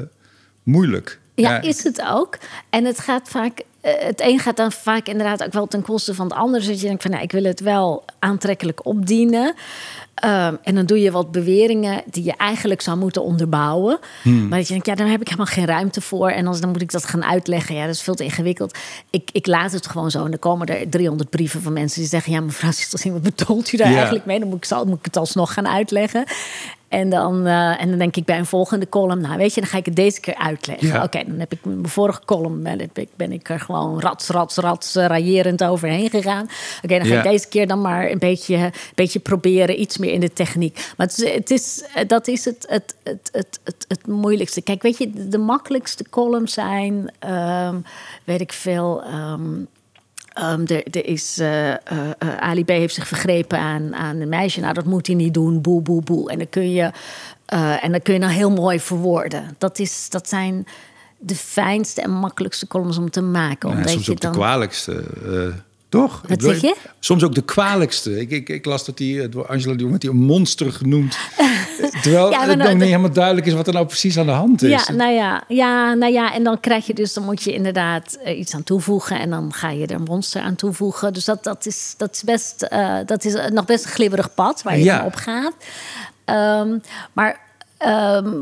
[0.63, 1.19] moeilijk.
[1.35, 2.37] Ja, is het ook.
[2.69, 3.61] En het gaat vaak.
[3.81, 6.59] Eh, Het een gaat dan vaak inderdaad ook wel ten koste van het ander.
[6.59, 9.53] Dus je denkt van nou, ik wil het wel aantrekkelijk opdienen.
[10.21, 13.99] Ehm, en dan doe je wat beweringen die je eigenlijk zou moeten onderbouwen.
[14.23, 16.29] Maar dat je denkt, ja, daar heb ik helemaal geen ruimte voor.
[16.29, 17.75] En als, dan moet ik dat gaan uitleggen.
[17.75, 18.77] Ja, dat is veel te ingewikkeld.
[19.09, 20.23] Ik, ik laat het gewoon zo.
[20.23, 22.33] En dan komen er 300 brieven van mensen die zeggen...
[22.33, 24.39] ja, mevrouw Sisselsin, wat bedoelt u daar eigenlijk mee?
[24.39, 26.23] Dan moet ik, zal, moet ik het alsnog gaan uitleggen.
[26.91, 29.21] En dan, eh, en dan denk ik bij een volgende column...
[29.21, 30.87] nou, weet je, dan ga ik het deze keer uitleggen.
[30.87, 31.03] Ja.
[31.03, 32.63] Oké, dan heb ik mijn vorige column...
[32.63, 34.93] ben ik, ben ik er gewoon rats, rats, rats...
[34.95, 36.49] raillerend overheen gegaan.
[36.83, 37.23] Oké, dan ga Ja.
[37.23, 39.81] ik deze keer dan maar een beetje, een beetje proberen...
[39.81, 40.91] iets meer in de techniek.
[40.97, 44.61] Maar het is, het is, eh, dat is het, het, het, het, het, het moeilijkste.
[44.61, 47.11] Kijk, weet je, de, de makkelijkste columns zijn...
[47.19, 47.75] ehm,
[48.23, 49.03] weet ik veel...
[49.03, 49.49] ehm,
[50.41, 51.77] Ehm, er, er is, eh, eh,
[52.17, 54.59] eh, Ali B heeft zich vergrepen aan, aan een meisje.
[54.59, 55.61] Nou, dat moet hij niet doen.
[55.61, 56.31] Boe, boe, boe.
[56.31, 56.91] En dan kun je,
[57.81, 59.55] en dan kun je nou heel mooi verwoorden.
[59.57, 60.67] Dat, is, dat zijn
[61.17, 63.69] de fijnste en makkelijkste columns om te maken.
[63.69, 64.31] Ja, omdat soms je ook dan...
[64.31, 65.03] de kwalijkste.
[65.93, 66.21] Eh, toch?
[66.27, 66.75] Wat zeg je?
[66.99, 68.19] Soms ook de kwalijkste.
[68.19, 71.17] Ik, ik, ik las dat die, door Angela Jong werd die een monster genoemd.
[72.01, 74.31] Terwijl Ja, het nou, nog niet helemaal duidelijk is wat er nou precies aan de
[74.31, 74.85] hand is.
[74.85, 78.17] Ja, nou ja, ja, nou ja, en dan krijg je dus, dan moet je inderdaad
[78.23, 81.13] eh, iets aan toevoegen en dan ga je er een monster aan toevoegen.
[81.13, 84.61] Dus dat, dat, is, dat is best, eh, dat is nog best een glibberig pad
[84.61, 85.05] waar je Ja.
[85.05, 85.53] op gaat.
[86.25, 86.77] Ehm,
[87.13, 87.39] maar
[87.77, 88.33] ehm,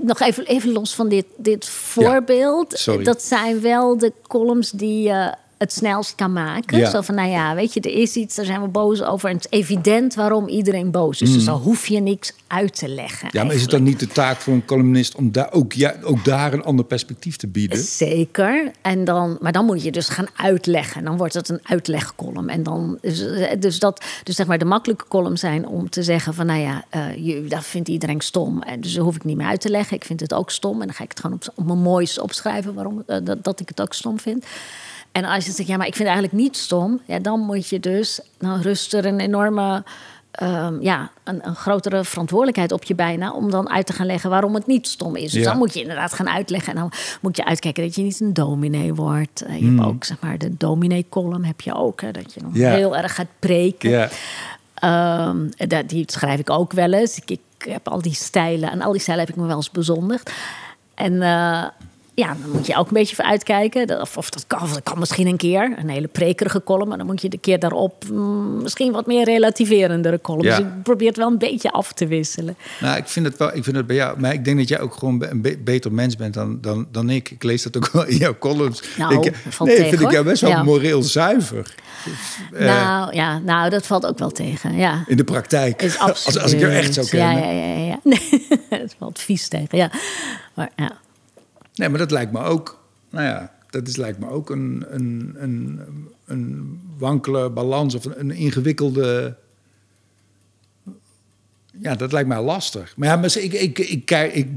[0.00, 2.84] nog even, even los van dit, dit voorbeeld.
[3.04, 6.78] dat zijn wel de columns die je het snelst kan maken.
[6.78, 6.90] Ja.
[6.90, 9.28] Zo van, nou ja, weet je, er is iets, daar zijn we boos over.
[9.28, 11.32] En het is evident waarom iedereen boos is.
[11.32, 13.28] Dus dan hoef je niks uit te leggen.
[13.32, 13.38] Mm.
[13.38, 15.94] Ja, maar is het dan niet de taak voor een columnist om daar ook, ja,
[16.02, 17.78] ook daar een ander perspectief te bieden?
[17.78, 18.70] Zeker.
[18.82, 21.04] En dan, maar dan moet je dus gaan uitleggen.
[21.04, 22.48] Dan wordt het een uitlegcolumn.
[22.48, 23.24] En dan, dus,
[23.58, 26.46] dus, dat, dus zeg maar de makkelijke column zijn om te zeggen van...
[26.46, 28.62] nou ja, eh, je, dat vindt iedereen stom.
[28.62, 29.96] En dus dat hoef ik niet meer uit te leggen.
[29.96, 30.80] Ik vind het ook stom.
[30.80, 32.74] En dan ga ik het gewoon op, op mijn mooiste opschrijven...
[32.74, 34.44] waarom eh, dat, dat ik het ook stom vind.
[35.14, 37.00] En als je zegt, ja, maar ik vind het eigenlijk niet stom...
[37.06, 39.82] Ja, dan moet je dus, dan rust er een enorme...
[40.30, 43.32] ehm, ja, een, een grotere verantwoordelijkheid op je bijna...
[43.32, 45.32] om dan uit te gaan leggen waarom het niet stom is.
[45.32, 45.48] Dus Ja.
[45.48, 46.72] dan moet je inderdaad gaan uitleggen.
[46.74, 49.40] En dan moet je uitkijken dat je niet een dominee wordt.
[49.42, 52.00] Eh, je hebt ook, zeg maar, de dominee-column heb je ook.
[52.00, 52.62] Hè, dat je nog Hmm.
[52.62, 53.90] Heel erg gaat preken.
[53.90, 54.08] Ja.
[54.74, 55.36] Ehm,
[55.68, 57.16] dat, die schrijf ik ook wel eens.
[57.16, 57.40] Ik, ik
[57.72, 58.70] heb al die stijlen.
[58.70, 60.32] En al die stijlen heb ik me wel eens bezondigd.
[60.94, 61.64] En eh,
[62.14, 64.00] ja, dan moet je ook een beetje voor uitkijken.
[64.00, 65.74] Of, of dat, kan, of dat kan misschien een keer.
[65.78, 66.88] Een hele prekerige column.
[66.88, 70.44] Maar dan moet je de keer daarop mm, misschien wat meer relativerendere column.
[70.44, 70.56] Ja.
[70.56, 72.56] Dus ik probeer het wel een beetje af te wisselen.
[72.80, 74.80] Nou, ik vind het wel, ik vind het bij jou, maar ik denk dat jij
[74.80, 77.30] ook gewoon een be- beter mens bent dan, dan, dan ik.
[77.30, 78.82] Ik lees dat ook wel in jouw columns.
[78.98, 80.62] Nou, Ik- valt nee, tegen, vind ik jou best wel Ja.
[80.62, 81.74] moreel zuiver
[82.52, 82.66] Eh.
[82.66, 84.76] nou, ja, nou, dat valt ook wel tegen.
[84.76, 85.04] Ja.
[85.06, 85.82] in de praktijk.
[85.82, 87.54] Is als, als ik jou echt zou Ja, kennen.
[87.56, 87.84] ja, ja.
[87.86, 87.98] ja.
[88.02, 88.46] Nee,
[88.80, 89.90] het valt vies tegen, ja.
[90.54, 90.90] Maar ja.
[91.74, 95.34] Nee, maar dat lijkt me ook, nou ja, dat is, lijkt me ook een, een,
[95.38, 95.80] een,
[96.24, 99.36] een wankele balans of een, een ingewikkelde.
[101.78, 102.96] Ja, dat lijkt mij lastig.
[102.96, 104.48] Maar ja, maar ik, ik, ik, ik,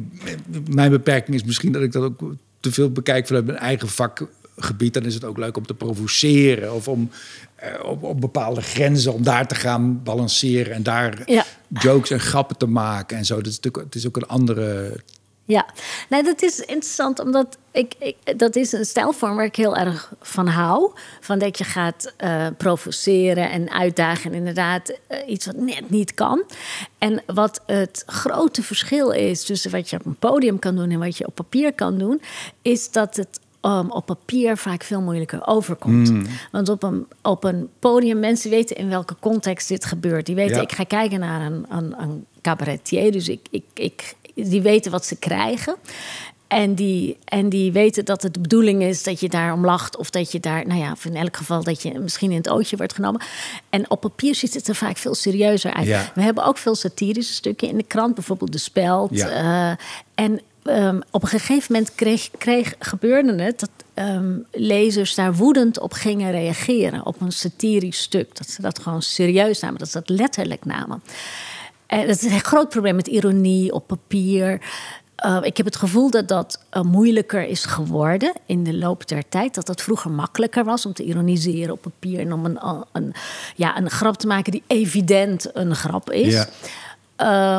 [0.70, 2.22] mijn beperking is misschien dat ik dat ook
[2.60, 4.94] te veel bekijk vanuit mijn eigen vakgebied.
[4.94, 7.10] Dan is het ook leuk om te provoceren of om
[7.56, 11.46] eh, op, op bepaalde grenzen, om daar te gaan balanceren en daar Ja.
[11.68, 13.36] jokes en grappen te maken en zo.
[13.36, 15.00] Dat is natuurlijk, het is ook een andere
[15.48, 15.66] Ja,
[16.10, 20.14] nee, dat is interessant, omdat ik, ik, dat is een stijlvorm waar ik heel erg
[20.22, 20.92] van hou.
[21.20, 26.14] Van dat je gaat eh, provoceren en uitdagen en inderdaad eh, iets wat net niet
[26.14, 26.44] kan.
[26.98, 31.00] En wat het grote verschil is tussen wat je op een podium kan doen en
[31.00, 32.22] wat je op papier kan doen,
[32.62, 36.12] is dat het um, op papier vaak veel moeilijker overkomt.
[36.52, 40.26] Want op een, op een podium, mensen weten in welke context dit gebeurt.
[40.26, 40.62] Die weten, Ja.
[40.62, 45.06] ik ga kijken naar een, een, een cabaretier, dus ik, ik, ik, die weten wat
[45.06, 45.76] ze krijgen.
[46.47, 49.97] En die, en die weten dat het de bedoeling is dat je daarom lacht.
[49.97, 52.50] Of dat je daar, nou ja, of in elk geval dat je misschien in het
[52.50, 53.21] ootje wordt genomen.
[53.69, 55.88] En op papier ziet het er vaak veel serieuzer uit.
[55.88, 56.12] Ja.
[56.15, 59.10] We hebben ook veel satirische stukken in de krant, bijvoorbeeld De Speld.
[59.13, 59.30] Ja.
[59.30, 65.36] Eh, en ehm, op een gegeven moment kreeg, kreeg, gebeurde het dat ehm, lezers daar
[65.36, 67.06] woedend op gingen reageren.
[67.06, 68.36] Op een satirisch stuk.
[68.38, 71.02] Dat ze dat gewoon serieus namen, dat ze dat letterlijk namen.
[71.88, 74.62] En dat is een groot probleem met ironie op papier.
[75.26, 79.23] Uh, ik heb het gevoel dat dat uh, moeilijker is geworden in de loop der
[79.30, 79.56] tijd.
[79.56, 82.60] Dat dat vroeger makkelijker was om te ironiseren op papier en om een,
[82.91, 83.13] een,
[83.56, 86.34] ja, een grap te maken die evident een grap is.
[86.34, 86.47] Ja.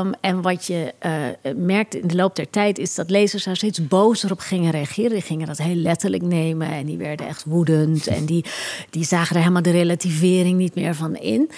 [0.01, 3.57] Um, en wat je uh, merkt in de loop der tijd is dat lezers daar
[3.57, 5.11] steeds bozer op gingen reageren.
[5.11, 8.07] Die gingen dat heel letterlijk nemen en die werden echt woedend.
[8.07, 8.45] En die,
[8.91, 11.51] die zagen er helemaal de relativering niet meer van in.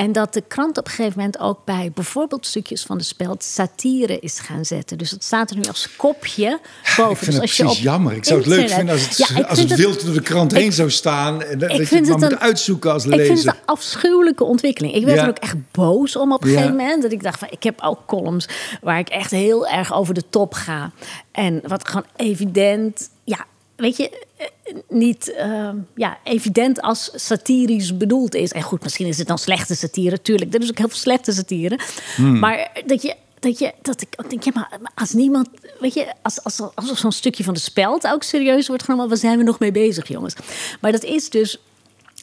[0.00, 3.42] En dat de krant op een gegeven moment ook bij bijvoorbeeld stukjes van de speld
[3.44, 4.98] satire is gaan zetten.
[4.98, 6.58] Dus dat staat er nu als kopje
[6.96, 7.10] boven.
[7.10, 8.12] Ik vind dus het als je op jammer.
[8.12, 10.58] Ik zou het leuk vinden als het, Ja, als het wild door de krant ik-
[10.58, 11.42] heen zou staan.
[11.42, 13.50] En dat ik je vind het maar het een- uitzoeken als Ik vind het lezer.
[13.52, 14.94] een afschuwelijke ontwikkeling.
[14.94, 15.22] Ik werd Ja.
[15.22, 16.56] er ook echt boos om op een Ja.
[16.56, 17.02] gegeven moment.
[17.02, 18.48] Dat ik dacht van, ik heb ook columns
[18.82, 20.90] waar ik echt heel erg over de top ga.
[21.32, 23.44] En wat gewoon evident, ja,
[23.76, 24.26] weet je,
[24.88, 28.52] niet ehm, ja, evident als satirisch bedoeld is.
[28.52, 30.54] En goed, misschien is het dan slechte satire, tuurlijk.
[30.54, 31.78] Er is ook heel veel slechte satire.
[32.16, 32.38] Hmm.
[32.38, 33.14] Maar dat je...
[33.40, 35.48] Dat, je, dat ik denk, ja, maar als niemand,
[35.78, 39.08] weet je, als, als, als er zo'n stukje van de speld ook serieus wordt genomen,
[39.08, 40.34] waar zijn we nog mee bezig, jongens?
[40.80, 41.58] Maar dat is dus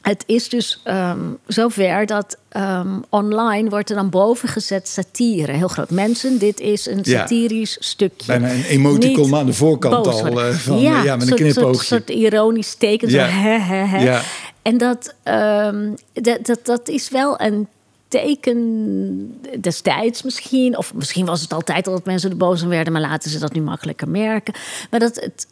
[0.08, 5.52] het is dus ehm, zover dat ehm, online wordt er dan boven gezet satire.
[5.52, 5.90] Heel groot.
[5.90, 7.20] Mensen, dit is een Ja.
[7.20, 8.28] satirisch stukje.
[8.28, 11.74] Bijna een emoticon Niet aan de voorkant boos al, eh, van, ja, met een knipoogje.
[11.74, 13.10] Soort, soort ironisch teken.
[13.10, 13.28] Ja.
[13.30, 13.98] Zo.
[14.04, 14.22] Ja.
[14.62, 17.68] En dat, ehm, dat, dat, dat is wel een
[18.08, 20.78] teken destijds misschien.
[20.78, 22.94] Of misschien was het altijd al dat mensen er boos om werden...
[22.94, 24.54] maar laten ze dat nu makkelijker merken.
[24.90, 25.48] Maar dat het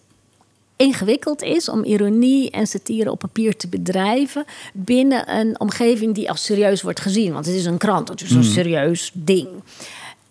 [0.76, 6.44] ingewikkeld is om ironie en satire op papier te bedrijven binnen een omgeving die als
[6.44, 7.34] serieus wordt gezien.
[7.34, 9.48] Want het is een krant, het is een serieus ding.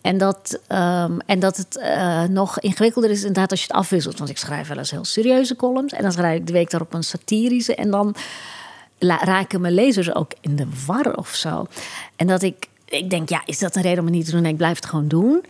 [0.00, 4.18] En dat, um, en dat het uh, nog ingewikkelder is inderdaad als je het afwisselt.
[4.18, 5.92] Want ik schrijf wel eens heel serieuze columns.
[5.92, 7.74] En dan schrijf ik de week daarop een satirische.
[7.74, 8.14] En dan
[8.98, 11.66] raken mijn lezers ook in de war of zo.
[12.16, 14.42] En dat ik, ik denk, ja, is dat een reden om het niet te doen?
[14.42, 15.44] Nee, ik blijf het gewoon doen.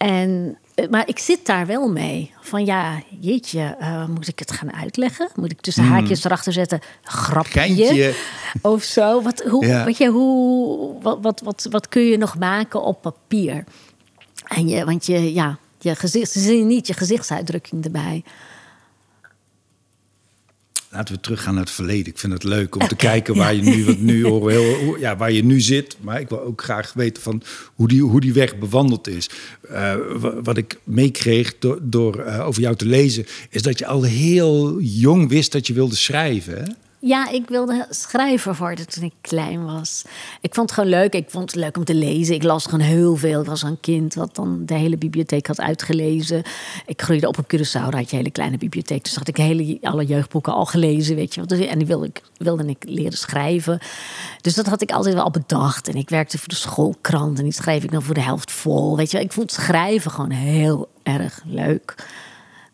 [0.00, 2.32] En, eh, maar ik zit daar wel mee.
[2.40, 5.28] Van ja, jeetje, uh, moet ik het gaan uitleggen?
[5.34, 6.80] Moet ik tussen haakjes erachter zetten?
[7.02, 7.50] Grapje.
[7.50, 8.14] Geintje.
[8.62, 9.22] Of zo.
[9.22, 9.84] Wat, hoe, Ja.
[9.84, 13.64] weet je, hoe, wat, wat, wat, wat kun je nog maken op papier?
[14.44, 18.24] En je, want je, ja, je gezicht, ze zien niet je gezichtsuitdrukking erbij.
[20.92, 22.06] Laten we teruggaan naar het verleden.
[22.06, 25.32] Ik vind het leuk om te kijken waar je nu, want nu heel, ja, waar
[25.32, 25.96] je nu zit.
[26.00, 27.42] Maar ik wil ook graag weten van
[27.74, 29.30] hoe die, hoe die weg bewandeld is.
[29.68, 33.86] Eh, wa- wat ik meekreeg door, door eh, over jou te lezen, is dat je
[33.86, 36.56] al heel jong wist dat je wilde schrijven.
[36.58, 36.70] Hè?
[37.02, 40.04] Ja, ik wilde schrijver worden toen ik klein was.
[40.40, 41.14] Ik vond het gewoon leuk.
[41.14, 42.34] Ik vond het leuk om te lezen.
[42.34, 43.40] Ik las gewoon heel veel.
[43.40, 46.42] Ik was een kind wat dan de hele bibliotheek had uitgelezen.
[46.86, 47.72] Ik groeide op op Curaçao.
[47.72, 49.04] Daar had je een hele kleine bibliotheek.
[49.04, 51.46] Dus had ik hele, alle jeugdboeken al gelezen, weet je.
[51.46, 53.78] Dus- En die wilde ik, wilde ik leren schrijven.
[54.40, 55.88] Dus dat had ik altijd wel bedacht.
[55.88, 57.38] En ik werkte voor de schoolkrant.
[57.38, 58.96] En die schreef ik dan voor de helft vol.
[58.96, 61.94] Weet je, ik vond schrijven gewoon heel erg leuk.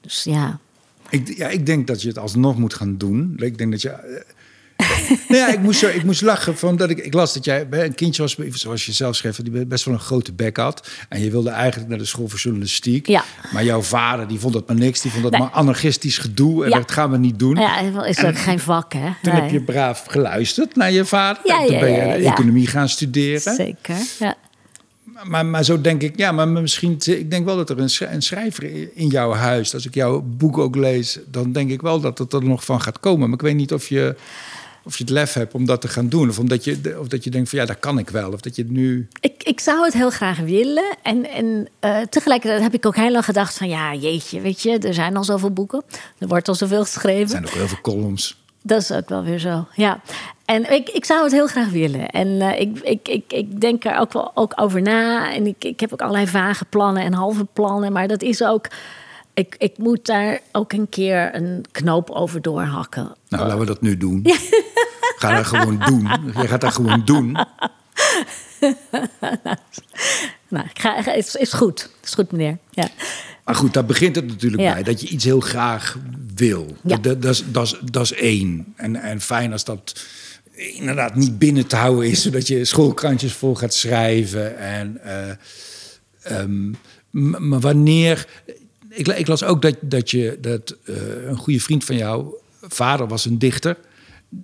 [0.01, 0.59] Dus ja,
[1.11, 3.33] Ik, ja, ik denk dat je het alsnog moet gaan doen.
[3.37, 3.89] Ik denk dat je.
[3.91, 4.23] eh,
[5.29, 7.67] nou ja, ik moest, zo, ik moest lachen van dat ik, ik las dat jij
[7.71, 10.89] een kindje was, zoals je zelf schreef, die best wel een grote bek had.
[11.09, 13.07] En je wilde eigenlijk naar de school voor journalistiek.
[13.07, 13.25] Ja.
[13.53, 15.01] Maar jouw vader die vond dat maar niks.
[15.01, 15.41] Die vond dat Nee.
[15.41, 16.65] maar anarchistisch gedoe.
[16.65, 16.77] En Ja.
[16.77, 17.57] dat gaan we niet doen.
[17.57, 19.09] ja is ook geen vak, hè?
[19.23, 19.43] Toen Nee.
[19.43, 21.43] heb je braaf geluisterd naar je vader.
[21.45, 23.55] Ja, en toen ben je economie gaan studeren.
[23.55, 24.35] Zeker, ja.
[25.25, 28.01] Maar, maar zo denk ik, ja, maar misschien, ik denk wel dat er een, sch-
[28.01, 32.01] een schrijver in jouw huis, als ik jouw boek ook lees, dan denk ik wel
[32.01, 33.21] dat het er nog van gaat komen.
[33.29, 34.17] Maar ik weet niet of je,
[34.85, 36.29] of je het lef hebt om dat te gaan doen.
[36.29, 38.33] Of, omdat je, of dat je denkt van ja, dat kan ik wel.
[38.33, 39.09] Of dat je het nu.
[39.21, 40.97] Ik, ik zou het heel graag willen.
[41.03, 43.69] En, en eh, tegelijkertijd heb ik ook heel lang gedacht van...
[43.69, 45.83] ja, jeetje, weet je, er zijn al zoveel boeken.
[46.19, 47.23] Er wordt al zoveel geschreven.
[47.23, 48.45] Er zijn ook heel veel columns.
[48.63, 50.01] Dat is ook wel weer zo, ja.
[50.47, 52.09] En ik, ik zou het heel graag willen.
[52.11, 55.33] En eh, ik, ik, ik, ik denk er ook wel ook over na.
[55.35, 57.93] En ik, ik heb ook allerlei vage plannen en halve plannen.
[57.93, 58.69] Maar dat is ook...
[59.35, 63.15] Ik, ik moet daar ook een keer een knoop over doorhakken.
[63.29, 64.23] Nou, laten we dat nu doen.
[65.17, 66.09] Ga dat gewoon doen.
[66.41, 67.37] Je gaat dat gewoon doen.
[70.49, 71.91] Nou, ik ga, is, is goed.
[72.03, 72.59] Is goed, meneer.
[72.71, 72.89] Ja.
[73.45, 74.73] Maar goed, daar begint het natuurlijk Ja.
[74.73, 74.83] bij.
[74.83, 75.99] Dat je iets heel graag
[76.35, 76.77] wil.
[76.83, 76.97] Ja.
[76.97, 78.73] Dat, dat, is, dat, is, dat is één.
[78.77, 80.07] En, en fijn als dat
[80.57, 82.23] inderdaad niet binnen te houden is...
[82.23, 84.59] zodat je schoolkrantjes vol gaat schrijven.
[84.59, 85.31] En, eh,
[86.23, 86.73] ehm,
[87.49, 88.27] maar wanneer...
[88.89, 92.35] Ik, ik las ook dat, dat, je, dat eh, een goede vriend van jou...
[92.61, 93.77] vader was een dichter...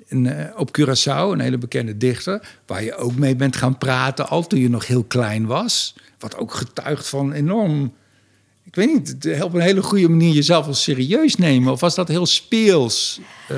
[0.08, 2.48] Eh, op Curaçao, een hele bekende dichter...
[2.66, 4.28] waar je ook mee bent gaan praten...
[4.28, 5.94] al toen je nog heel klein was.
[6.18, 7.92] Wat ook getuigt van enorm
[8.64, 11.72] ik weet niet, op een hele goede manier jezelf wel serieus nemen?
[11.72, 13.20] Of was dat heel speels?
[13.48, 13.56] Eh,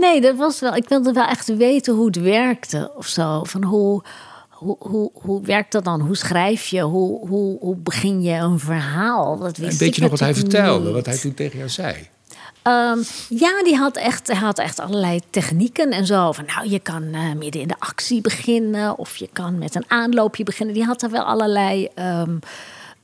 [0.00, 0.74] Nee, dat was wel.
[0.76, 3.44] Ik wilde wel echt weten hoe het werkte of zo.
[3.44, 4.02] Van hoe,
[4.50, 6.00] hoe, hoe, hoe werkt dat dan?
[6.00, 6.80] Hoe schrijf je?
[6.80, 9.38] Hoe, hoe, hoe begin je een verhaal?
[9.38, 10.84] Dat wist weet ik je nog wat hij vertelde?
[10.84, 10.94] niet.
[10.94, 12.08] Wat hij toen tegen jou zei?
[12.62, 16.32] Ehm, ja, die had echt, hij had echt allerlei technieken en zo.
[16.32, 19.84] Van nou, je kan eh, midden in de actie beginnen of je kan met een
[19.88, 20.74] aanloopje beginnen.
[20.74, 22.36] Die had er wel allerlei ehm,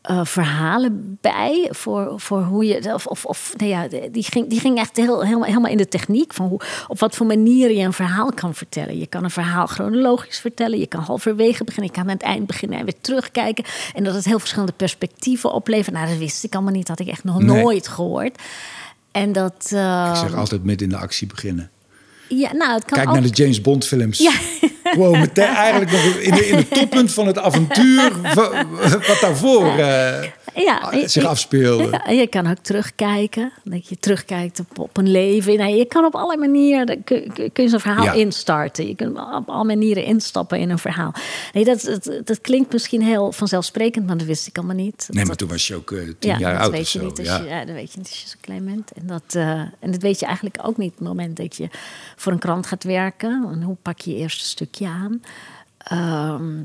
[0.01, 2.95] eh, verhalen bij voor, voor hoe je.
[2.95, 5.89] Of, of, of nou ja, die ging, die ging echt heel, helemaal, helemaal in de
[5.89, 8.99] techniek van hoe, op wat voor manier je een verhaal kan vertellen.
[8.99, 12.47] Je kan een verhaal chronologisch vertellen, je kan halverwege beginnen, je kan aan het eind
[12.47, 13.65] beginnen en weer terugkijken.
[13.95, 15.95] En dat het heel verschillende perspectieven oplevert.
[15.95, 17.63] Nou, dat wist ik allemaal niet, dat had ik echt nog Nee.
[17.63, 18.39] nooit gehoord.
[19.11, 19.55] En dat.
[20.11, 21.71] Ik zeg altijd midden in de actie beginnen.
[22.39, 23.13] Ja, nou, het kan Kijk ook...
[23.15, 24.19] naar de James Bond films.
[24.19, 24.33] Ja.
[24.85, 28.13] Gewoon meteen eigenlijk nog in, de, in het toppunt van het avontuur...
[28.35, 28.67] wa-
[29.07, 30.15] wat daarvoor eh,
[30.55, 31.89] ja, zich je- afspeelde.
[31.91, 33.53] Ja, en je kan ook terugkijken.
[33.65, 35.57] Dat je terugkijkt op, op een leven.
[35.57, 38.13] Nee, je kan op alle manieren kun, kun je zo'n verhaal Ja.
[38.13, 38.87] instarten.
[38.89, 41.15] Je kunt op alle manieren instappen in een verhaal.
[41.53, 45.07] Nee, dat, dat, dat klinkt misschien heel vanzelfsprekend, maar dat wist ik allemaal niet.
[45.09, 46.93] Nee, maar Dat- toen was je ook eh, tien ja, jaar dat oud weet of
[46.93, 47.05] je zo.
[47.05, 47.19] niet.
[47.27, 47.37] Ja.
[47.39, 48.93] je, ja, dat weet je niet als je zo klein bent.
[48.93, 51.69] En dat, eh, en dat weet je eigenlijk ook niet op het moment dat je
[52.17, 53.49] voor een krant gaat werken.
[53.53, 55.23] En hoe pak je je eerste stukje aan?
[55.79, 56.63] Ehm,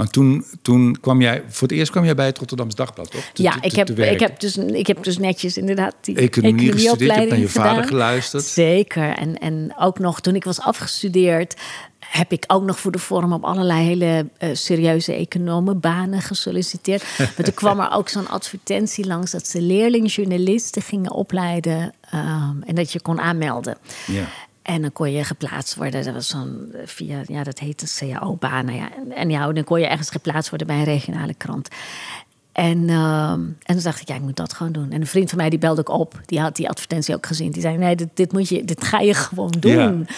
[0.00, 1.42] Maar toen, toen kwam jij...
[1.48, 3.24] Voor het eerst kwam jij bij het Rotterdams Dagblad, toch?
[3.32, 6.72] Te- ja, te- ik heb, ik, heb dus, ik heb dus netjes inderdaad die Economie
[6.72, 8.44] gestudeerd, je hebt naar je vader geluisterd.
[8.44, 9.16] Zeker.
[9.16, 11.56] En, en ook nog toen ik was afgestudeerd,
[11.98, 17.04] heb ik ook nog voor de vorm op allerlei hele eh, serieuze economenbanen gesolliciteerd.
[17.18, 22.74] maar toen kwam er ook zo'n advertentie langs dat ze leerlingjournalisten gingen opleiden ehm, en
[22.74, 23.78] dat je kon aanmelden.
[24.06, 24.28] Ja.
[24.74, 26.04] En dan kon je geplaatst worden.
[26.04, 28.64] Dat was zo'n eh, via, ja, dat heette CAO-baan.
[28.64, 31.68] Nou ja, en, en ja, dan kon je ergens geplaatst worden bij een regionale krant.
[32.52, 34.90] En, ehm, en toen dacht ik, ja, ik moet dat gewoon doen.
[34.90, 36.20] En een vriend van mij die belde ook op.
[36.26, 37.50] Die had die advertentie ook gezien.
[37.50, 40.08] Die zei, nee, dit, dit, moet je, dit ga je gewoon doen.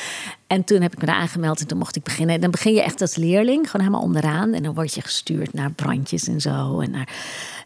[0.47, 2.35] En toen heb ik me daar aangemeld en toen mocht ik beginnen.
[2.35, 4.53] En dan begin je echt als leerling, gewoon helemaal onderaan.
[4.53, 6.81] En dan word je gestuurd naar brandjes en zo.
[6.81, 7.09] En naar...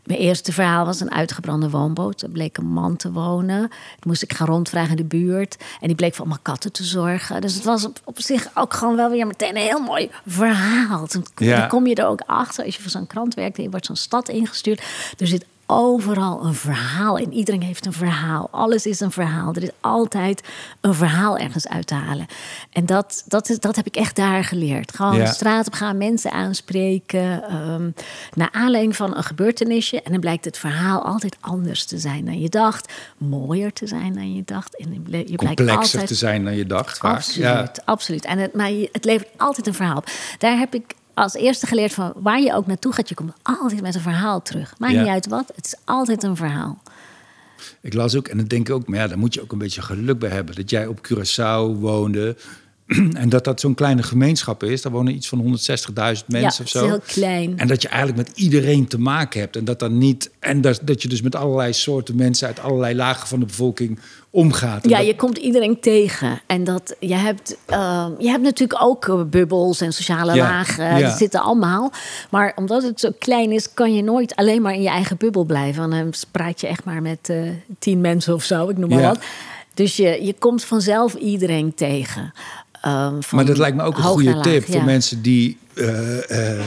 [0.07, 2.23] Mijn eerste verhaal was een uitgebrande woonboot.
[2.23, 3.61] Er bleek een man te wonen.
[3.69, 5.57] Toen moest ik gaan rondvragen in de buurt.
[5.81, 7.41] En die bleek voor allemaal katten te zorgen.
[7.41, 11.07] Dus het was op, op zich ook gewoon wel weer meteen een heel mooi verhaal.
[11.37, 11.59] Ja.
[11.59, 13.57] dan kom je er ook achter als je voor zo'n krant werkt.
[13.57, 14.83] en Je wordt zo'n stad ingestuurd.
[15.19, 17.33] Er zit overal een verhaal in.
[17.33, 18.49] Iedereen heeft een verhaal.
[18.51, 19.55] Alles is een verhaal.
[19.55, 20.43] Er is altijd
[20.81, 22.27] een verhaal ergens uit te halen.
[22.73, 24.95] En dat, dat, is, dat heb ik echt daar geleerd.
[24.95, 25.25] Gewoon Ja.
[25.25, 27.43] de straat op gaan, mensen aanspreken.
[27.49, 27.91] ehm
[28.35, 30.03] naar aanleiding van een gebeurtenisje.
[30.03, 32.93] En dan blijkt het verhaal altijd anders te zijn dan je dacht.
[33.17, 34.77] Mooier te zijn dan je dacht.
[34.77, 36.99] En je blijkt Complexer altijd te zijn dan je dacht.
[36.99, 37.15] Vaak.
[37.15, 37.71] Absoluut, Ja.
[37.85, 38.25] absoluut.
[38.25, 40.07] En het, maar het levert altijd een verhaal op.
[40.39, 43.81] Daar heb ik als eerste geleerd van waar je ook naartoe gaat, je komt altijd
[43.83, 44.75] met een verhaal terug.
[44.79, 45.01] Maakt Ja.
[45.01, 46.79] niet uit wat, het is altijd een verhaal.
[47.81, 49.59] Ik las ook, en dan denk ik ook, maar ja, daar moet je ook een
[49.59, 50.55] beetje geluk bij hebben.
[50.55, 52.37] Dat jij op Curaçao woonde.
[53.15, 54.83] En dat dat zo'n kleine gemeenschap is.
[54.83, 55.47] Daar wonen iets van 160.000
[55.95, 56.85] mensen ja, of zo.
[56.85, 57.59] heel klein.
[57.59, 59.57] En dat je eigenlijk met iedereen te maken hebt.
[59.57, 60.31] En dat dan niet.
[60.39, 63.99] En dat, dat je dus met allerlei soorten mensen uit allerlei lagen van de bevolking
[64.31, 64.85] omgaat.
[64.85, 66.41] En Ja, dat- je komt iedereen tegen.
[66.47, 70.85] En dat, je, hebt, ehm, je hebt natuurlijk ook eh, bubbels en sociale Ja, lagen.
[70.85, 70.99] ja.
[71.09, 71.93] Dat zitten allemaal.
[72.31, 75.45] Maar omdat het zo klein is, kan je nooit alleen maar in je eigen bubbel
[75.45, 75.91] blijven.
[75.91, 77.39] Dan praat je echt maar met eh,
[77.79, 79.19] tien mensen of zo, ik noem maar wat.
[79.75, 82.33] Dus je, je komt vanzelf iedereen tegen.
[82.83, 86.65] Ehm, van maar dat lijkt me ook een goede tip voor mensen die eh, eh,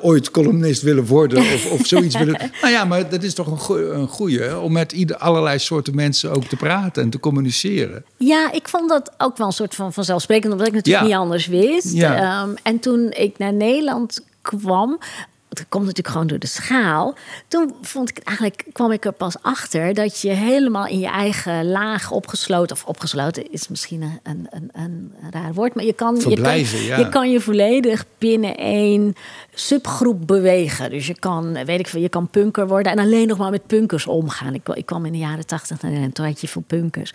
[0.00, 2.50] ooit columnist willen worden of, of zoiets willen.
[2.60, 5.94] Nou ja, maar dat is toch een, goeie, een goeie om met ieder, allerlei soorten
[5.94, 8.04] mensen ook te praten en te communiceren.
[8.16, 11.10] Ja, ik vond dat ook wel een soort van vanzelfsprekend, omdat ik natuurlijk Ja.
[11.10, 11.92] niet anders wist.
[11.92, 12.42] Ja.
[12.42, 14.98] Ehm, en toen ik naar Nederland kwam,
[15.58, 17.14] het komt natuurlijk gewoon door de schaal.
[17.48, 21.70] Toen vond ik eigenlijk, kwam ik er pas achter dat je helemaal in je eigen
[21.70, 26.40] laag opgesloten, of opgesloten is misschien een, een, een, raar woord, maar je kan je,
[26.40, 26.98] kan, ja.
[26.98, 29.14] je kan je volledig binnen één
[29.54, 30.90] subgroep bewegen.
[30.90, 33.66] Dus je kan, weet ik veel, je kan punker worden en alleen nog maar met
[33.66, 34.54] punkers omgaan.
[34.54, 37.12] Ik, ik kwam in de jaren tachtig Nederland, toen had je veel punkers.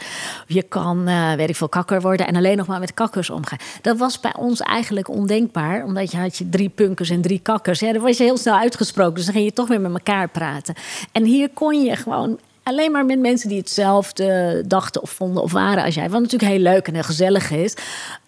[0.48, 3.58] Je kan, eh, weet ik veel, kakker worden en alleen nog maar met kakkers omgaan.
[3.82, 7.80] Dat was bij ons eigenlijk ondenkbaar, omdat je had je drie punkers en drie kakkers.
[7.80, 10.30] Ja, dan was je heel snel uitgesproken, dus dan ging je toch weer met elkaar
[10.30, 10.76] praten.
[11.12, 15.52] En hier kon je gewoon alleen maar met mensen die hetzelfde dachten of vonden of
[15.52, 16.10] waren als jij.
[16.10, 17.74] Wat natuurlijk heel leuk en heel gezellig is.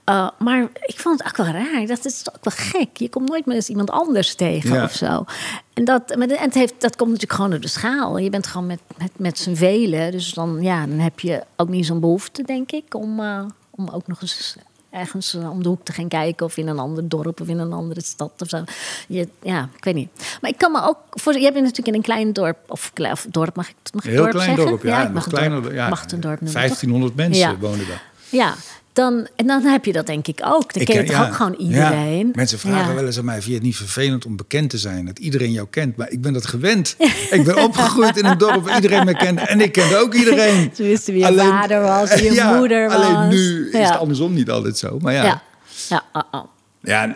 [0.10, 1.86] Uh, maar ik vond het ook wel raar.
[1.86, 2.98] Dat is ook wel gek.
[2.98, 4.84] Je komt nooit meer eens iemand anders tegen Ja.
[4.84, 5.26] of zo.
[5.74, 8.18] En, dat, maar en het heeft, dat komt natuurlijk gewoon door de schaal.
[8.18, 10.12] Je bent gewoon met, met, met z'n velen.
[10.12, 13.90] Dus dan, ja, dan heb je ook niet zo'n behoefte, denk ik, om, uh, om
[13.90, 14.56] ook nog eens
[14.92, 16.46] ergens uh, om de hoek te gaan kijken.
[16.46, 18.64] Of in een ander dorp of in een andere stad of zo.
[19.08, 20.10] Je, ja, ik weet niet.
[20.42, 21.34] Maar ik kan me ook voor.
[21.34, 22.58] Je bent natuurlijk in een klein dorp.
[22.68, 22.92] Of,
[23.30, 24.68] dorp, mag ik, mag ik Heel dorp klein zeggen?
[24.68, 25.10] dorp, ja.
[25.14, 26.62] mag, het kleiner, dorp, ja, mag het een dorp noemen.
[26.62, 26.62] toch?
[26.80, 27.58] 1500 mensen Ja.
[27.58, 28.04] wonen daar.
[28.30, 28.54] Ja,
[28.94, 30.74] dan, en dan heb je dat denk ik ook.
[30.74, 32.26] Dan ken je ken- toch ook gewoon iedereen.
[32.28, 32.94] Ja, mensen vragen Ja.
[32.94, 35.06] wel eens aan mij: vind je het niet vervelend om bekend te zijn?
[35.06, 35.96] Dat iedereen jou kent.
[35.98, 36.96] Maar ik ben dat gewend.
[37.32, 39.42] ik ben opgegroeid in een dorp waar iedereen me kende.
[39.42, 40.72] En ik kende ook iedereen.
[40.76, 42.96] Ze wisten wie je vader was, wie je Ja, moeder was.
[42.96, 43.80] Alleen nu is Ja.
[43.92, 45.00] het andersom niet altijd zo.
[45.00, 45.42] Maar ja, Ja,
[45.90, 46.44] ja ah, ah.
[46.82, 47.16] ja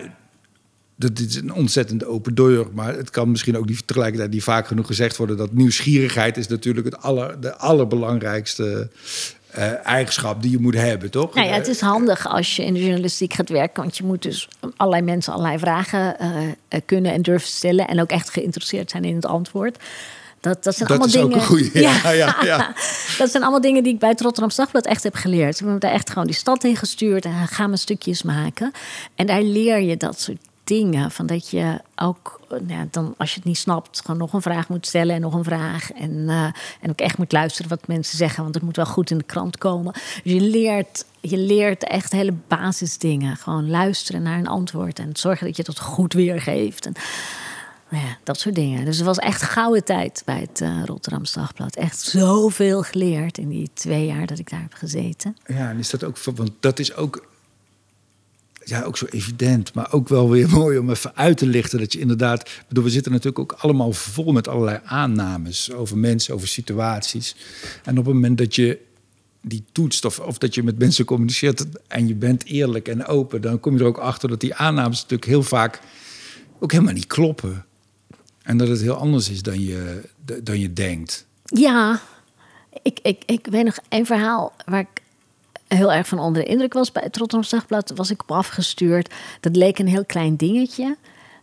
[0.95, 2.65] dat is een ontzettende open deur.
[2.73, 5.37] Maar het kan misschien ook niet tegelijkertijd niet vaak genoeg gezegd worden...
[5.37, 8.89] dat nieuwsgierigheid is natuurlijk het aller, de allerbelangrijkste
[9.53, 11.33] eh, eigenschap die je moet hebben, toch?
[11.33, 13.83] Nou ja, het is handig als je in de journalistiek gaat werken.
[13.83, 16.29] Want je moet dus allerlei mensen allerlei vragen eh,
[16.67, 17.87] eh, kunnen en durven stellen.
[17.87, 19.77] En ook echt geïnteresseerd zijn in het antwoord.
[20.39, 21.81] Dat, dat zijn Dat allemaal is ook dingen.
[22.03, 22.73] ja, ja, ja.
[23.17, 25.59] dat zijn allemaal dingen die ik bij het Rotterdam Dagblad echt heb geleerd.
[25.59, 28.71] We hebben daar echt gewoon die stad in gestuurd en gaan we stukjes maken.
[29.15, 31.11] En daar leer je dat soort dingen.
[31.11, 34.41] Van dat je ook, eh, nou dan, als je het niet snapt, gewoon nog een
[34.41, 35.91] vraag moet stellen en nog een vraag.
[35.91, 36.43] En, eh,
[36.81, 39.23] en ook echt moet luisteren wat mensen zeggen, want het moet wel goed in de
[39.23, 39.93] krant komen.
[39.93, 43.35] Dus je leert, je leert echt hele basisdingen.
[43.35, 46.85] Gewoon luisteren naar een antwoord en zorgen dat je het goed weergeeft.
[46.85, 46.93] En,
[47.89, 48.85] nou ja, dat soort dingen.
[48.85, 51.75] Dus het was echt gouden tijd bij het Rotterdam Dagblad.
[51.75, 55.37] Echt zoveel geleerd in die twee jaar dat ik daar heb gezeten.
[55.45, 57.25] Ja, en is dat ook, want dat is ook,
[58.65, 61.93] ja, ook zo evident, maar ook wel weer mooi om even uit te lichten dat
[61.93, 66.47] je inderdaad, bedoel, we zitten natuurlijk ook allemaal vol met allerlei aannames over mensen, over
[66.47, 67.35] situaties.
[67.83, 68.79] En op het moment dat je
[69.41, 73.41] die toetst of, of dat je met mensen communiceert en je bent eerlijk en open,
[73.41, 75.81] dan kom je er ook achter dat die aannames natuurlijk heel vaak
[76.59, 77.65] ook helemaal niet kloppen.
[78.41, 80.09] En dat het heel anders is dan je,
[80.43, 81.25] dan je denkt.
[81.43, 82.01] Ja,
[82.81, 85.02] ik, ik, ik weet nog een verhaal waar ik
[85.75, 86.91] heel erg van onder de indruk was.
[86.91, 89.13] Bij het Rotterdam Dagblad was ik op afgestuurd.
[89.39, 90.97] Dat leek een heel klein dingetje.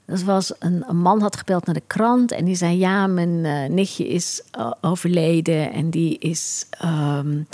[0.07, 3.45] Dat was een, een man had gebeld naar de krant en die zei: Ja, mijn
[3.45, 6.67] uh, nichtje is uh, overleden en die is.
[6.85, 7.47] Um,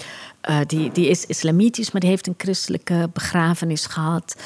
[0.50, 4.36] uh, die, die is islamitisch, maar die heeft een christelijke begrafenis gehad.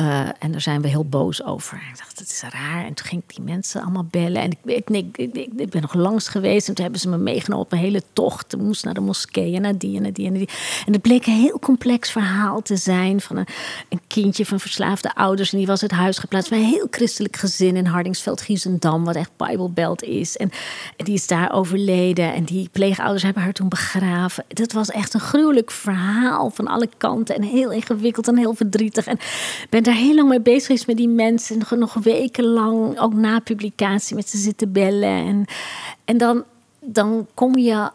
[0.00, 1.76] Uh, en daar zijn we heel boos over.
[1.90, 2.84] Ik dacht, dat is raar.
[2.84, 4.42] En toen ging ik die mensen allemaal bellen.
[4.42, 5.26] En ik, ik,
[5.56, 6.68] ik, ben nog langs geweest.
[6.68, 8.52] En toen hebben ze me meegenomen op een hele tocht.
[8.52, 10.56] Ik moest naar de moskee en naar die en naar die en naar die.
[10.86, 13.20] En het bleek een heel complex verhaal te zijn.
[13.20, 13.46] Van een,
[13.88, 15.52] een kindje van verslaafde ouders.
[15.52, 19.04] En die was uit huis geplaatst bij een heel christelijk gezin in Hardingsveld, Giesendam.
[19.04, 20.36] Wat echt Bijbelbelt is.
[20.36, 20.50] En,
[20.96, 22.34] en die is daar overleden.
[22.34, 24.44] En die pleegouders hebben haar toen begraven.
[24.48, 27.34] Dat was echt een gruwelijk verhaal van alle kanten.
[27.34, 29.06] En heel ingewikkeld en heel verdrietig.
[29.06, 29.18] En
[29.70, 31.58] ben daar heel lang mee bezig is met die mensen.
[31.58, 35.26] Nog, nog wekenlang, ook na publicatie, met ze zitten bellen.
[35.26, 35.44] En,
[36.04, 36.44] en dan,
[36.80, 37.90] dan kom je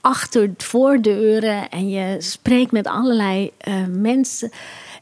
[0.00, 4.50] achter voordeuren en je spreekt met allerlei uh, mensen.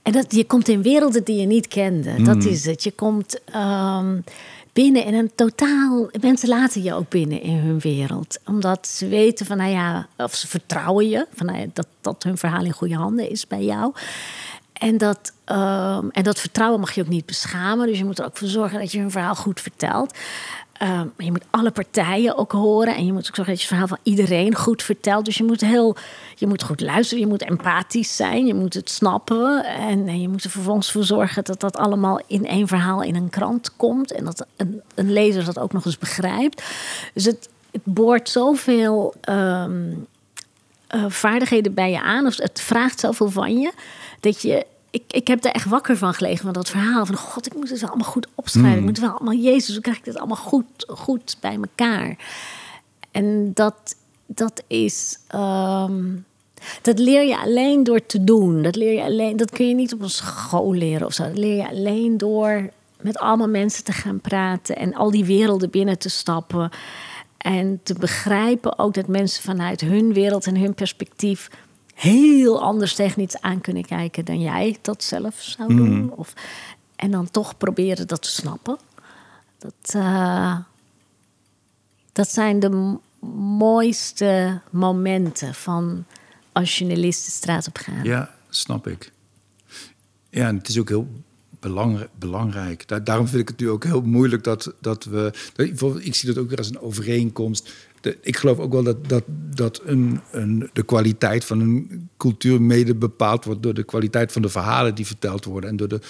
[0.02, 2.22] En dat, je komt in werelden die je niet kende.
[2.22, 2.82] Dat is het.
[2.82, 4.24] Je komt um,
[4.72, 6.08] binnen in een totaal.
[6.20, 8.38] Mensen laten je ook binnen in hun wereld.
[8.46, 11.26] Omdat ze weten van, nou ja, of ze vertrouwen je.
[11.34, 13.92] Van, nou ja, dat, dat hun verhaal in goede handen is bij jou.
[14.78, 17.86] En dat, um, en dat vertrouwen mag je ook niet beschamen.
[17.86, 20.14] Dus je moet er ook voor zorgen dat je hun verhaal goed vertelt.
[20.82, 22.96] Um, je moet alle partijen ook horen.
[22.96, 25.24] En je moet ook zorgen dat je het verhaal van iedereen goed vertelt.
[25.24, 25.96] Dus je moet heel,
[26.34, 27.22] je moet goed luisteren.
[27.22, 28.46] Je moet empathisch zijn.
[28.46, 29.64] Je moet het snappen.
[29.64, 33.30] En, je moet er vervolgens voor zorgen dat dat allemaal in één verhaal in een
[33.30, 34.12] krant komt.
[34.12, 36.62] En dat een, een lezer dat ook nog eens begrijpt.
[37.14, 37.48] Dus het,
[37.82, 40.06] boort zoveel um,
[40.94, 42.26] uh, vaardigheden bij je aan.
[42.26, 43.72] Of het vraagt zoveel van je
[44.20, 44.66] dat je.
[44.90, 47.06] Ik, ik heb er echt wakker van gelegen van dat verhaal.
[47.06, 48.72] Van god, ik moet het wel allemaal goed opschrijven.
[48.72, 48.78] Mm.
[48.78, 52.16] Ik moet wel allemaal, Jezus, hoe krijg ik dit allemaal goed, goed bij elkaar?
[53.10, 53.96] En dat,
[54.26, 55.18] dat is.
[55.34, 56.24] Um,
[56.82, 58.62] dat leer je alleen door te doen.
[58.62, 61.22] Dat, leer je alleen, dat kun je niet op een school leren of zo.
[61.22, 65.70] Dat leer je alleen door met allemaal mensen te gaan praten en al die werelden
[65.70, 66.70] binnen te stappen.
[67.38, 71.48] En te begrijpen ook dat mensen vanuit hun wereld en hun perspectief
[71.98, 76.02] heel anders tegen iets aan kunnen kijken dan jij dat zelf zou doen.
[76.02, 76.12] Mm.
[76.16, 76.32] Of,
[76.96, 78.78] en dan toch proberen dat te snappen.
[79.58, 80.58] Dat, uh,
[82.12, 82.96] dat zijn de
[83.58, 86.04] mooiste momenten van
[86.52, 88.04] als journalist de straat op gaan.
[88.04, 89.12] Ja, snap ik.
[90.30, 91.08] Ja, en het is ook heel
[91.60, 92.10] belangrijk.
[92.18, 93.04] belangrijk.
[93.06, 95.32] daarom vind ik het nu ook heel moeilijk dat, dat we.
[95.54, 97.72] Dat, ik zie dat ook weer als een overeenkomst
[98.20, 102.94] ik geloof ook wel dat, dat, dat een, een, de kwaliteit van een cultuur mede
[102.94, 105.70] bepaald wordt door de kwaliteit van de verhalen die verteld worden.
[105.70, 106.00] En door de,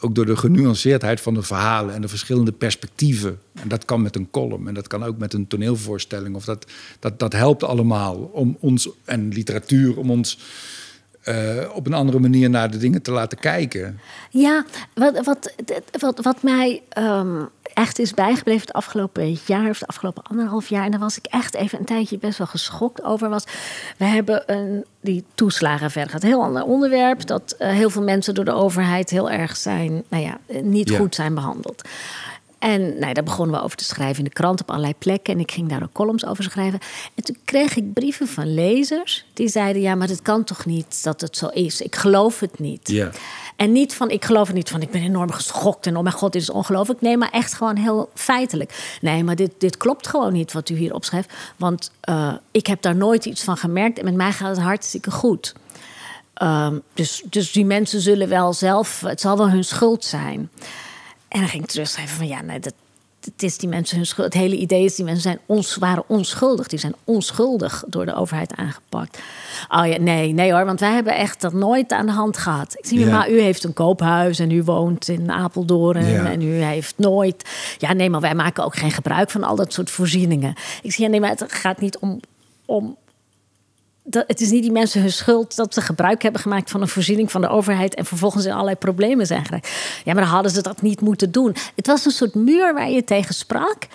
[0.00, 3.38] ook door de genuanceerdheid van de verhalen en de verschillende perspectieven.
[3.52, 6.34] En dat kan met een column en dat kan ook met een toneelvoorstelling.
[6.34, 6.66] Of dat,
[6.98, 10.38] dat, dat helpt allemaal om ons, en literatuur, om ons
[11.28, 14.00] uh, op een andere manier naar de dingen te laten kijken.
[14.30, 14.64] Ja,
[14.94, 15.24] wat,
[16.00, 20.84] wat, wat, mij um, echt is bijgebleven het afgelopen jaar of het afgelopen anderhalf jaar.
[20.84, 23.28] En daar was ik echt even een tijdje best wel geschokt over.
[23.28, 23.44] Was,
[23.96, 26.22] we hebben een, die toeslagen verder gaat.
[26.22, 27.26] Een heel ander onderwerp.
[27.26, 30.96] Dat uh, heel veel mensen door de overheid heel erg zijn, nou ja, niet ja.
[30.96, 31.82] goed zijn behandeld.
[32.58, 35.34] En nou, daar begonnen we over te schrijven in de krant op allerlei plekken.
[35.34, 36.80] En ik ging daar ook columns over schrijven.
[37.14, 41.02] En toen kreeg ik brieven van lezers die zeiden: Ja, maar het kan toch niet
[41.02, 41.80] dat het zo is?
[41.80, 42.88] Ik geloof het niet.
[42.88, 43.10] Ja.
[43.56, 46.14] En niet van: Ik geloof het niet van: Ik ben enorm geschokt en oh mijn
[46.14, 47.00] god, dit is ongelooflijk.
[47.00, 48.98] Nee, maar echt gewoon heel feitelijk.
[49.00, 51.32] Nee, maar dit, dit klopt gewoon niet wat u hier opschrijft.
[51.56, 55.10] Want uh, ik heb daar nooit iets van gemerkt en met mij gaat het hartstikke
[55.10, 55.54] goed.
[56.42, 60.50] Um, dus, dus die mensen zullen wel zelf, het zal wel hun schuld zijn.
[61.28, 62.74] En dan ging ik terugschrijven van ja, nee, dat,
[63.32, 64.32] het is die mensen hun schuld.
[64.32, 66.66] Het hele idee is die mensen zijn ons, waren onschuldig.
[66.66, 69.18] Die zijn onschuldig door de overheid aangepakt.
[69.68, 72.74] Oh ja, nee, nee hoor, want wij hebben echt dat nooit aan de hand gehad.
[72.78, 73.10] Ik zie, ja.
[73.10, 76.30] maar u heeft een koophuis en u woont in Apeldoorn ja.
[76.30, 77.48] en u heeft nooit.
[77.78, 80.54] Ja, nee, maar wij maken ook geen gebruik van al dat soort voorzieningen.
[80.82, 82.20] Ik zie, ja, nee, maar het gaat niet om,
[82.64, 82.96] om
[84.06, 86.88] dat, het is niet die mensen hun schuld dat ze gebruik hebben gemaakt van een
[86.88, 89.68] voorziening van de overheid en vervolgens in allerlei problemen zijn geraakt.
[90.04, 91.56] Ja, maar dan hadden ze dat niet moeten doen.
[91.74, 93.86] Het was een soort muur waar je tegen sprak.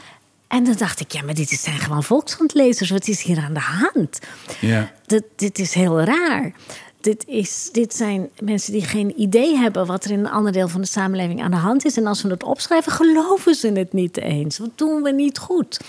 [0.47, 2.89] En dan dacht ik, ja, maar dit zijn gewoon volkshandlezers.
[2.89, 4.20] Wat is hier aan de hand?
[4.59, 4.91] Ja.
[5.05, 6.53] Dit, dit is heel raar.
[7.01, 10.68] Dit, is, dit zijn mensen die geen idee hebben wat er in een ander deel
[10.68, 11.97] van de samenleving aan de hand is.
[11.97, 14.57] En als we het opschrijven, geloven ze het niet eens.
[14.57, 15.80] Wat doen we niet goed?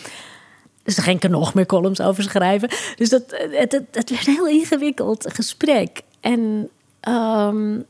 [0.82, 2.68] Dus daar ging ik er nog meer columns over schrijven.
[2.96, 6.02] Dus dat, het, het, het werd een heel ingewikkeld gesprek.
[6.20, 6.68] En
[7.08, 7.84] um,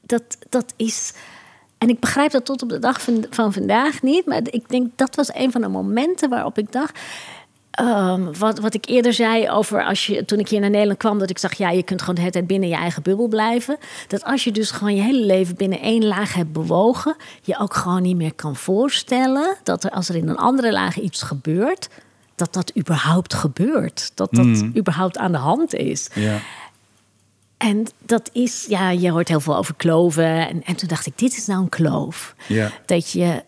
[0.00, 1.12] dat, dat is.
[1.78, 4.26] En ik begrijp dat tot op de dag van, van vandaag niet.
[4.26, 6.98] Maar ik denk dat was een van de momenten waarop ik dacht.
[7.86, 11.18] Ehm, wat, wat ik eerder zei over als je, toen ik hier naar Nederland kwam,
[11.18, 13.78] dat ik zag, ja, je kunt gewoon de hele tijd binnen je eigen bubbel blijven.
[14.08, 17.74] Dat als je dus gewoon je hele leven binnen één laag hebt bewogen, je ook
[17.74, 21.88] gewoon niet meer kan voorstellen dat er als er in een andere laag iets gebeurt,
[22.34, 24.10] dat dat überhaupt gebeurt.
[24.14, 24.72] Dat dat Mm.
[24.76, 26.08] überhaupt aan de hand is.
[26.14, 26.38] Ja.
[27.56, 30.48] En dat is, ja, je hoort heel veel over kloven.
[30.48, 32.34] En, en toen dacht ik, dit is nou een kloof.
[32.46, 32.70] Ja.
[32.86, 33.42] Dat je,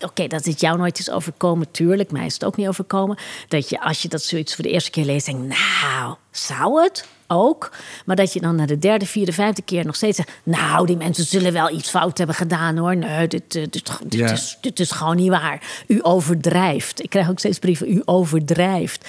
[0.00, 3.18] oké, dat het jou nooit is overkomen, tuurlijk, mij is het ook niet overkomen.
[3.48, 5.46] Dat je, als je dat zoiets voor de eerste keer leest, denkt,
[5.82, 7.06] nou, zou het?
[7.26, 7.70] Ook.
[8.06, 10.96] Maar dat je dan na de derde, vierde, vijfde keer nog steeds zegt, nou, die
[10.96, 12.96] mensen zullen wel iets fout hebben gedaan hoor.
[12.96, 14.30] Nee, dit, eh, dit, dit, Ja.
[14.32, 15.84] is, dit is gewoon niet waar.
[15.86, 17.02] U overdrijft.
[17.02, 19.08] Ik krijg ook steeds brieven, u overdrijft.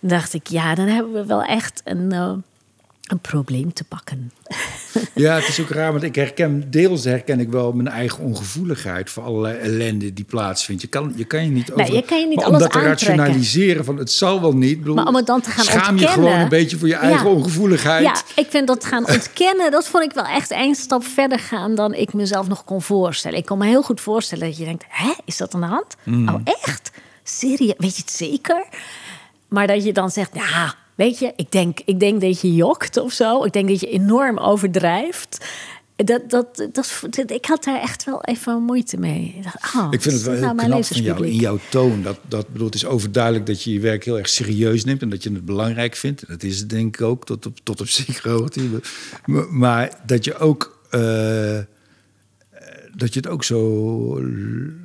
[0.00, 2.32] Dan dacht ik, ja, dan hebben we wel echt een, eh,
[3.06, 4.30] een probleem te pakken.
[5.14, 9.10] Ja, het is ook raar, want ik herken, deels herken ik wel mijn eigen ongevoeligheid
[9.10, 10.82] voor allerlei ellende die plaatsvindt.
[10.82, 11.84] Je kan je, kan je niet over.
[11.84, 13.16] Nee, je kan je niet maar alles om dat te aantrekken.
[13.16, 14.78] rationaliseren van het zal wel niet.
[14.78, 16.12] Bedoel, Maar om het dan te gaan schaam je ontkennen.
[16.14, 17.32] gewoon een beetje voor je eigen Ja.
[17.32, 18.02] ongevoeligheid.
[18.04, 21.74] Ja, ik vind dat gaan ontkennen, dat vond ik wel echt één stap verder gaan
[21.74, 23.38] dan ik mezelf nog kon voorstellen.
[23.38, 25.96] Ik kon me heel goed voorstellen dat je denkt, hè, is dat aan de hand?
[26.02, 26.28] Mm.
[26.28, 26.90] Oh, echt?
[27.22, 27.74] Serieus?
[27.78, 28.64] Weet je het zeker?
[29.48, 32.96] Maar dat je dan zegt, ja, weet je, ik denk, ik denk dat je jokt
[32.96, 33.44] of zo.
[33.44, 35.46] Ik denk dat je enorm overdrijft.
[35.96, 39.34] Dat, dat, dat, ik had daar echt wel even moeite mee.
[39.36, 42.02] Ik, dacht, oh, Ik vind het wel heel nou knap van jou in jouw toon.
[42.02, 45.08] Dat, dat bedoel, het is overduidelijk dat je je werk heel erg serieus neemt en
[45.08, 46.28] dat je het belangrijk vindt.
[46.28, 48.80] Dat is het denk ik ook tot op, tot op zekere hoogte.
[49.50, 50.80] Maar, dat je ook.
[50.90, 51.58] eh,
[52.94, 54.20] dat je het ook zo.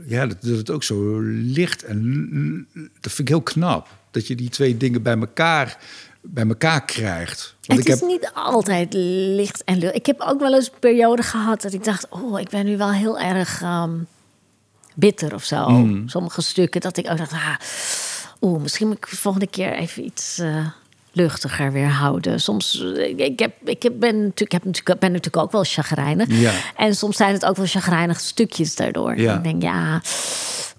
[0.05, 2.67] Ja, dat, dat het ook zo licht en.
[2.73, 3.87] Dat vind ik heel knap.
[4.11, 5.77] Dat je die twee dingen bij elkaar,
[6.21, 7.55] bij elkaar krijgt.
[7.65, 9.95] Want het ik is heb, niet altijd licht en lucht.
[9.95, 12.07] Ik heb ook wel eens een periode gehad dat ik dacht...
[12.09, 13.93] oh, ik ben nu wel heel erg ehm,
[14.93, 15.69] bitter of zo.
[15.69, 16.09] Mm.
[16.09, 17.31] Sommige stukken dat ik ook dacht...
[17.31, 17.55] Ah,
[18.41, 20.67] oeh, misschien moet ik de volgende keer even iets eh,
[21.11, 22.41] luchtiger weer houden.
[22.41, 26.27] Soms, eh, ik, heb, ik heb, ben, natuurlijk, heb natuurlijk, ben natuurlijk ook wel chagrijnig.
[26.29, 26.53] Ja.
[26.75, 29.19] En soms zijn het ook wel chagrijnige stukjes daardoor.
[29.19, 29.35] Ja.
[29.35, 30.01] Ik denk, ja,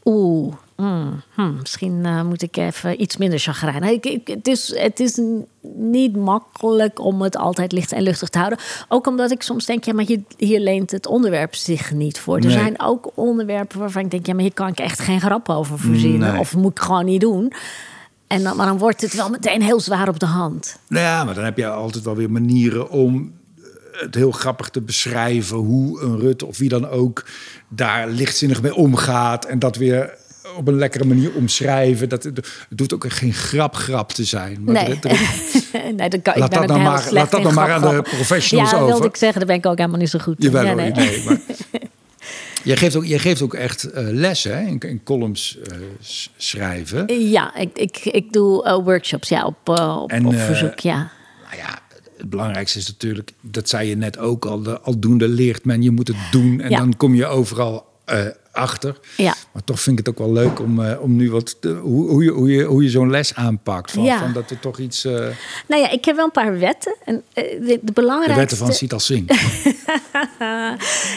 [0.05, 3.91] oeh, mm, hm, misschien eh, moet ik even iets minder chagrijnig.
[3.91, 5.21] Ik, ik, het, is, het is
[5.77, 8.59] niet makkelijk om het altijd licht en luchtig te houden.
[8.89, 12.37] Ook omdat ik soms denk, ja, maar hier, hier leent het onderwerp zich niet voor.
[12.37, 15.49] Er zijn ook onderwerpen waarvan ik denk, ja, maar hier kan ik echt geen grap
[15.49, 15.89] over.
[15.89, 16.39] Nee.
[16.39, 17.53] Of moet ik gewoon niet doen.
[18.27, 20.79] En dan, maar dan wordt het wel meteen heel zwaar op de hand.
[20.89, 23.33] Nou ja, maar dan heb je altijd wel weer manieren om
[23.93, 27.25] het heel grappig te beschrijven hoe een Rutte of wie dan ook
[27.69, 30.15] daar lichtzinnig mee omgaat en dat weer
[30.57, 32.09] op een lekkere manier omschrijven.
[32.09, 34.65] Dat, het doet ook geen grap-grap te zijn.
[34.65, 34.99] Maar Nee.
[35.01, 37.81] er- er- nee, dat kan, Laat ik dat dan maar- laat dat dan maar aan
[37.95, 39.05] de professionals ja, wilde over.
[39.07, 40.45] ik zeggen, daar ben ik ook helemaal niet zo goed in.
[40.51, 40.91] Jawel, Ja, nee.
[40.91, 41.39] nee, maar
[42.65, 44.67] jij, geeft ook, jij geeft ook echt eh, lessen hè?
[44.67, 45.77] In, in columns eh,
[46.37, 47.29] schrijven.
[47.31, 50.97] Ja, ik, ik, ik doe eh, workshops ja, op, op, En, op verzoek, ja.
[51.45, 51.79] Nou ja,
[52.17, 55.91] het belangrijkste is natuurlijk, dat zei je net ook al, de, aldoende leert men, je
[55.91, 56.79] moet het doen en Ja.
[56.79, 57.87] dan kom je overal
[58.53, 58.99] achter.
[59.17, 59.35] Ja.
[59.53, 62.11] Maar toch vind ik het ook wel leuk om, eh, om nu wat, te- hoe,
[62.11, 63.91] hoe je, hoe je, hoe je zo'n les aanpakt.
[63.91, 64.19] Van, Ja.
[64.19, 65.13] van dat er toch iets, eh,
[65.69, 66.95] Nou ja, ik heb wel een paar wetten.
[67.05, 68.41] En eh, de, de de belangrijkste...
[68.41, 69.27] wetten van Siet als Zing.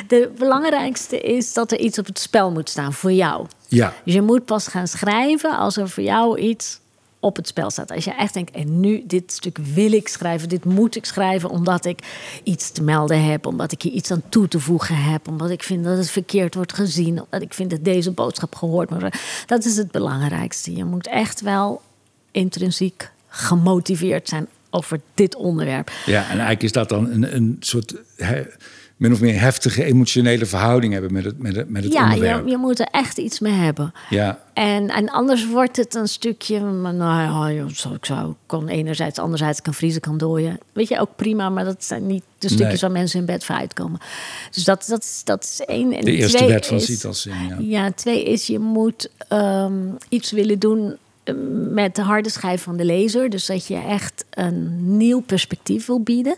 [0.07, 3.45] De belangrijkste is dat er iets op het spel moet staan voor jou.
[3.67, 6.79] Ja, Dus je moet pas gaan schrijven als er voor jou iets
[7.19, 7.91] op het spel staat.
[7.91, 11.49] Als je echt denkt, en nu dit stuk wil ik schrijven, dit moet ik schrijven
[11.49, 11.99] omdat ik
[12.43, 15.63] iets te melden heb, omdat ik hier iets aan toe te voegen heb, omdat ik
[15.63, 19.11] vind dat het verkeerd wordt gezien, omdat ik vind dat deze boodschap gehoord worden.
[19.45, 20.75] Dat is het belangrijkste.
[20.75, 21.81] Je moet echt wel
[22.31, 25.91] intrinsiek gemotiveerd zijn over dit onderwerp.
[26.05, 27.95] ja, en eigenlijk is dat dan een, een soort
[28.97, 32.43] min of meer heftige emotionele verhouding hebben met het, met het, met het Ja, onderwerp.
[32.45, 33.93] je, je moet er echt iets mee hebben.
[34.09, 39.19] Ja, En, en anders wordt het een stukje, nou ja, zo- ik zou kan enerzijds,
[39.19, 40.57] anderzijds kan vriezen, kan dooien.
[40.73, 42.79] Weet je, ook prima, maar dat zijn niet de stukjes Nee.
[42.79, 43.99] waar mensen in bed voor uitkomen.
[44.51, 45.93] Dus dat, dat, is, dat is één.
[45.93, 46.79] En de eerste twee wet van
[47.13, 47.35] Zing.
[47.49, 47.55] Ja.
[47.59, 49.73] Ja, twee is, je moet ehm,
[50.09, 50.95] iets willen doen
[51.69, 53.29] met de harde schijf van de lezer.
[53.29, 56.35] Dus dat je echt een nieuw perspectief wil bieden.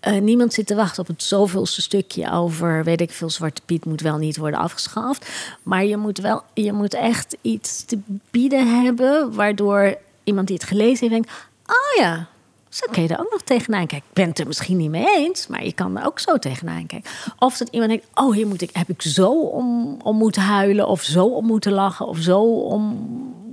[0.00, 3.84] Eh, niemand zit te wachten op het zoveelste stukje over, weet ik veel, Zwarte Piet
[3.84, 5.28] moet wel niet worden afgeschaft.
[5.62, 7.98] Maar je moet wel, je moet echt iets te
[8.30, 11.30] bieden hebben, waardoor iemand die het gelezen heeft denkt,
[11.66, 12.28] oh ja,
[12.68, 14.08] zo kun je er ook nog tegenaan kijken.
[14.08, 16.86] Ik ben het er misschien niet mee eens, maar je kan er ook zo tegenaan
[16.86, 17.10] kijken.
[17.38, 20.88] Of dat iemand denkt, oh, hier moet ik, heb ik zo om, om moeten huilen...
[20.88, 23.08] of zo om moeten lachen, of zo om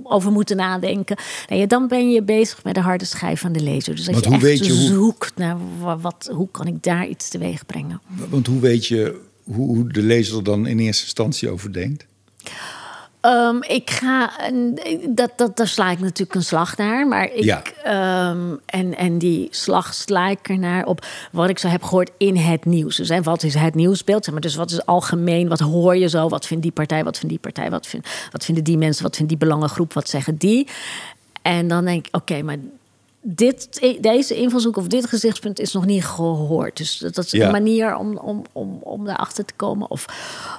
[0.06, 1.16] over moeten nadenken.
[1.48, 3.94] Nou ja, dan ben je bezig met de harde schijf van de lezer.
[3.96, 7.28] Dus Want je hoe echt hoe- zoekt naar wa- wat, hoe kan ik daar iets
[7.28, 8.00] teweeg brengen.
[8.28, 12.06] Want hoe weet je hoe, hoe de lezer er dan in eerste instantie over denkt?
[13.26, 14.30] Um, ik ga,
[15.08, 17.08] dat, dat, daar sla ik natuurlijk een slag naar.
[17.08, 17.62] Maar ik, Ja.
[18.30, 22.36] um, en, en die slag sla ik ernaar op wat ik zo heb gehoord in
[22.36, 22.96] het nieuws.
[22.96, 24.24] Dus hè, wat is het nieuwsbeeld?
[24.24, 25.48] Zeg maar, dus wat is algemeen?
[25.48, 26.28] Wat hoor je zo?
[26.28, 27.04] Wat vindt die partij?
[27.04, 27.70] Wat vindt die partij?
[27.70, 29.02] Wat, vind, wat vinden die mensen?
[29.02, 29.92] Wat vindt die belangengroep?
[29.92, 30.68] Wat zeggen die?
[31.42, 32.56] En dan denk ik, oké, maar
[33.20, 36.76] dit, deze invalshoek of dit gezichtspunt is nog niet gehoord.
[36.76, 37.46] Dus dat is Ja.
[37.46, 39.90] een manier om, om, om, om daarachter te komen.
[39.90, 40.06] Of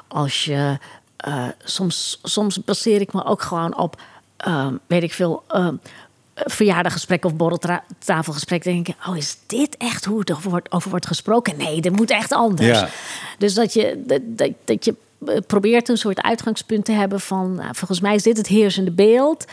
[0.08, 0.78] als je
[1.26, 4.02] eh, soms, soms baseer ik me ook gewoon op,
[4.38, 5.76] ehm, weet ik veel, ehm
[6.36, 8.64] verjaardaggesprek of borreltafelgesprek.
[8.64, 11.58] denk ik, oh, is dit echt hoe het over wordt, over wordt gesproken?
[11.58, 12.80] Nee, dat moet echt anders.
[12.80, 12.90] Ja.
[13.38, 14.96] Dus dat je, dat, dat, dat je
[15.26, 18.92] eh, probeert een soort uitgangspunt te hebben van, nou, volgens mij is dit het heersende
[18.92, 19.46] beeld.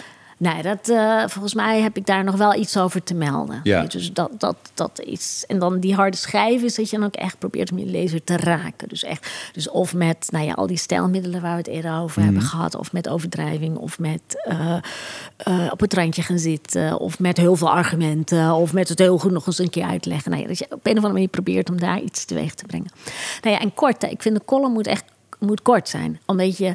[0.42, 3.60] Nee, dat, eh, volgens mij heb ik daar nog wel iets over te melden.
[3.62, 3.84] Ja.
[3.84, 5.44] Dus dat, dat, dat is.
[5.48, 8.24] En dan die harde schijf is dat je dan ook echt probeert om je lezer
[8.24, 8.88] te raken.
[8.88, 12.22] Dus echt, dus of met nou ja, al die stijlmiddelen waar we het eerder over
[12.22, 14.76] hebben gehad, of met overdrijving, of met eh,
[15.36, 19.18] eh, op het randje gaan zitten, of met heel veel argumenten, of met het heel
[19.18, 20.30] goed nog eens een keer uitleggen.
[20.30, 22.66] Nou ja, dat je op een of andere manier probeert om daar iets teweeg te
[22.66, 22.90] brengen.
[23.42, 25.04] Nou ja, en kort, ik vind de column moet echt
[25.38, 26.20] moet kort zijn.
[26.26, 26.74] Omdat je.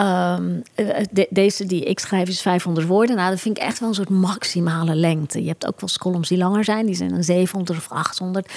[0.00, 3.16] Ehm, eh, de- deze die ik schrijf is 500 woorden.
[3.16, 5.42] Nou, dat vind ik echt wel een soort maximale lengte.
[5.42, 6.86] Je hebt ook wel columns die langer zijn.
[6.86, 8.52] Die zijn dan 700 of 800.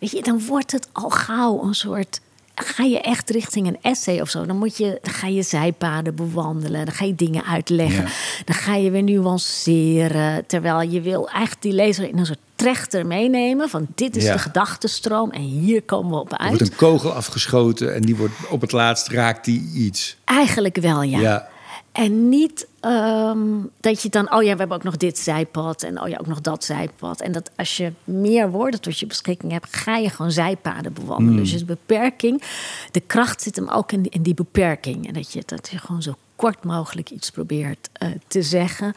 [0.00, 2.20] Weet je, dan wordt het al gauw een soort...
[2.64, 4.46] Ga je echt richting een essay of zo?
[4.46, 6.84] Dan, moet je, dan ga je zijpaden bewandelen.
[6.84, 8.02] Dan ga je dingen uitleggen.
[8.04, 8.10] Ja.
[8.44, 10.46] Dan ga je weer nuanceren.
[10.46, 13.68] Terwijl je wil eigenlijk die lezer in een soort trechter meenemen.
[13.68, 14.32] Van dit is Ja.
[14.32, 16.48] de gedachtenstroom en hier komen we op Er uit.
[16.48, 20.16] wordt een kogel afgeschoten en die wordt op het laatst raakt die iets.
[20.24, 21.20] Eigenlijk wel, ja.
[21.20, 21.48] Ja.
[21.98, 23.38] En niet ehm,
[23.80, 26.26] dat je dan, oh ja, we hebben ook nog dit zijpad en oh ja, ook
[26.26, 27.20] nog dat zijpad.
[27.20, 31.36] En dat als je meer woorden tot je beschikking hebt, ga je gewoon zijpaden bewandelen.
[31.42, 32.42] Dus de beperking,
[32.90, 35.06] de kracht zit hem ook in die, in die beperking.
[35.06, 38.94] En dat je, dat je gewoon zo kort mogelijk iets probeert eh, te zeggen.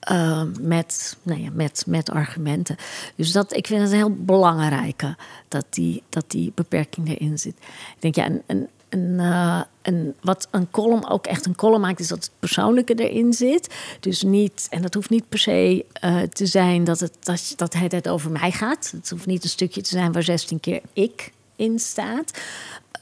[0.00, 2.76] ehm, met, nou ja, met, met argumenten.
[3.16, 5.16] Dus dat, ik vind het heel belangrijke
[5.48, 7.54] dat die, dat die beperking erin zit.
[7.94, 9.60] Ik denk, ja, een, een, een, eh,
[10.20, 13.74] wat een column ook echt een column maakt, is dat het persoonlijke erin zit.
[14.00, 17.74] Dus niet, en dat hoeft niet per se eh, te zijn dat het, dat, dat
[17.74, 18.92] het over mij gaat.
[18.96, 22.40] Het hoeft niet een stukje te zijn waar 16 keer ik in staat.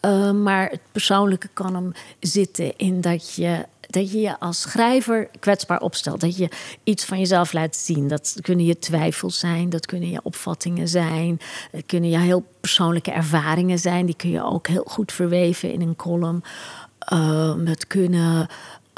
[0.04, 5.28] Uh, maar het persoonlijke kan hem zitten in dat je, dat je je als schrijver
[5.40, 6.20] kwetsbaar opstelt.
[6.20, 6.48] Dat je
[6.84, 8.08] iets van jezelf laat zien.
[8.08, 11.40] Dat kunnen je twijfels zijn, dat kunnen je opvattingen zijn.
[11.70, 14.06] Het kunnen je heel persoonlijke ervaringen zijn.
[14.06, 16.42] Die kun je ook heel goed verweven in een column.
[17.12, 18.48] Um, het kunnen.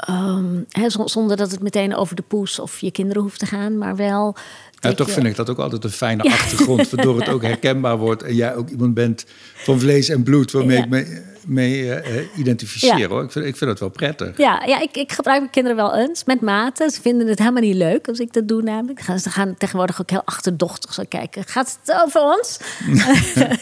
[0.09, 3.77] Um, he, zonder dat het meteen over de poes of je kinderen hoeft te gaan,
[3.77, 4.35] maar wel.
[4.79, 5.13] Ja, toch je...
[5.13, 6.31] vind ik dat ook altijd een fijne ja.
[6.31, 8.23] achtergrond, waardoor het ook herkenbaar wordt.
[8.23, 10.83] En jij ook iemand bent van vlees en bloed, waarmee ja.
[10.83, 12.97] ik me mee uh, identificeer.
[12.97, 13.07] Ja.
[13.07, 13.23] Hoor.
[13.23, 14.37] Ik, vind, ik vind dat wel prettig.
[14.37, 16.89] Ja, ja ik, ik gebruik mijn kinderen wel eens met mate.
[16.91, 18.99] Ze vinden het helemaal niet leuk als ik dat doe namelijk.
[18.99, 21.43] Ze gaan, ze gaan tegenwoordig ook heel achterdochtig zo kijken.
[21.47, 22.59] Gaat het over ons?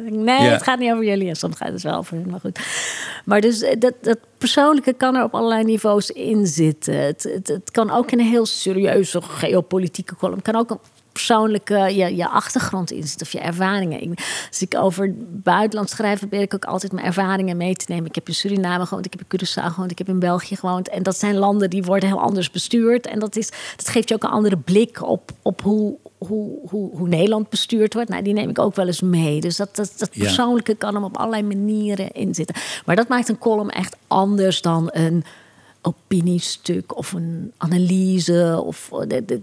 [0.28, 1.28] nee, het gaat niet over jullie.
[1.28, 2.58] En soms gaat het wel over hun, maar goed.
[3.24, 6.94] Maar dus dat, dat persoonlijke kan er op allerlei niveaus in zitten.
[6.94, 10.42] Het, het, het kan ook in een heel serieuze geopolitieke column.
[10.42, 10.78] kan ook een
[11.12, 14.02] persoonlijke je, je achtergrond in zit of je ervaringen.
[14.02, 18.06] Ik, als ik over buitenland schrijf, probeer ik ook altijd mijn ervaringen mee te nemen.
[18.06, 20.88] Ik heb in Suriname gewoond, ik heb in Curaçao gewoond, ik heb in België gewoond.
[20.88, 23.06] En dat zijn landen die worden heel anders bestuurd.
[23.06, 26.96] En dat, is, dat geeft je ook een andere blik op, op hoe, hoe, hoe,
[26.96, 28.08] hoe Nederland bestuurd wordt.
[28.08, 29.40] Nou, die neem ik ook wel eens mee.
[29.40, 32.56] Dus dat, dat, dat persoonlijke kan hem op allerlei manieren in zitten.
[32.84, 35.24] Maar dat maakt een column echt anders dan een
[35.82, 38.62] opiniestuk of een analyse.
[38.64, 38.90] Of,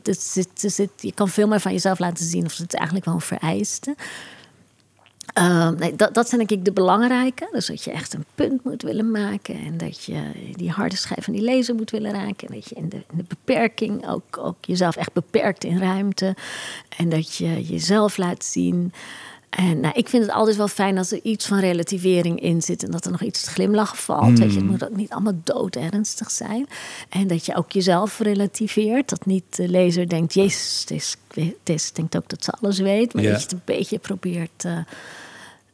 [0.04, 2.46] dat zit, zit, je kan veel meer van jezelf laten zien.
[2.46, 3.96] Of het eigenlijk wel een vereiste.
[5.38, 7.48] Uh, nee, dat, dat zijn denk ik de belangrijke.
[7.52, 9.56] Dus dat je echt een punt moet willen maken.
[9.56, 10.22] En dat je
[10.56, 12.48] die harde schijf van die lezer moet willen raken.
[12.48, 16.36] En dat je in de, in de beperking ook, ook jezelf echt beperkt in ruimte.
[16.98, 18.94] En dat je jezelf laat zien.
[19.50, 22.84] En nou, ik vind het altijd wel fijn als er iets van relativering in zit.
[22.84, 24.28] En dat er nog iets te glimlachen valt.
[24.28, 24.36] Mm.
[24.36, 26.68] Weet je, het moet ook niet allemaal doodernstig zijn.
[27.10, 29.10] En dat je ook jezelf relativeert.
[29.10, 30.86] Dat niet de lezer denkt, jezus,
[31.64, 33.14] deze denkt ook dat ze alles weet.
[33.14, 34.78] Maar dat je het een beetje probeert uh,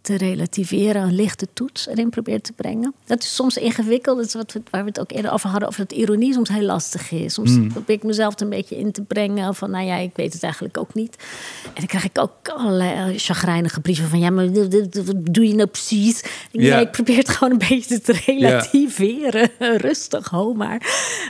[0.06, 1.01] te relativeren.
[1.01, 2.93] Een lichte toets erin probeert te brengen.
[3.06, 4.18] Dat is soms ingewikkeld.
[4.18, 5.68] Dat is wat we, waar we het ook eerder over hadden.
[5.68, 7.34] Of dat ironie soms heel lastig is.
[7.34, 7.68] Soms mm.
[7.68, 9.56] probeer ik mezelf een beetje in te brengen.
[9.56, 11.16] Van, nou ja, ik weet het eigenlijk ook niet.
[11.64, 14.20] En dan krijg ik ook allerlei chagrijnige brieven van...
[14.20, 16.24] ja, maar wat doe je nou precies?
[16.51, 19.49] Nee, ik probeer het gewoon een beetje te relativeren.
[19.88, 20.82] Rustig, ho maar.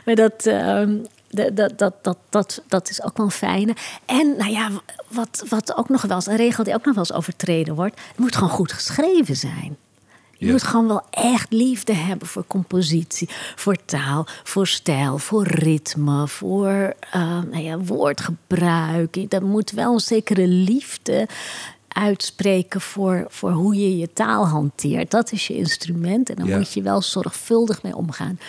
[0.05, 0.45] Maar dat...
[0.45, 1.01] Um,
[1.36, 3.75] dat, dat, dat, dat, dat, is ook wel een fijne.
[4.05, 4.69] En nou ja,
[5.07, 7.99] wat, wat ook nog wel eens, een regel die ook nog wel eens overtreden wordt,
[8.07, 9.77] het moet gewoon goed geschreven zijn.
[10.38, 16.27] Je moet gewoon wel echt liefde hebben voor compositie, voor taal, voor stijl, voor ritme,
[16.27, 19.29] voor uh, nou ja, woordgebruik.
[19.29, 21.27] Dat moet wel een zekere liefde
[21.88, 25.11] uitspreken voor, voor hoe je je taal hanteert.
[25.11, 28.39] Dat is je instrument en dan moet je wel zorgvuldig mee omgaan.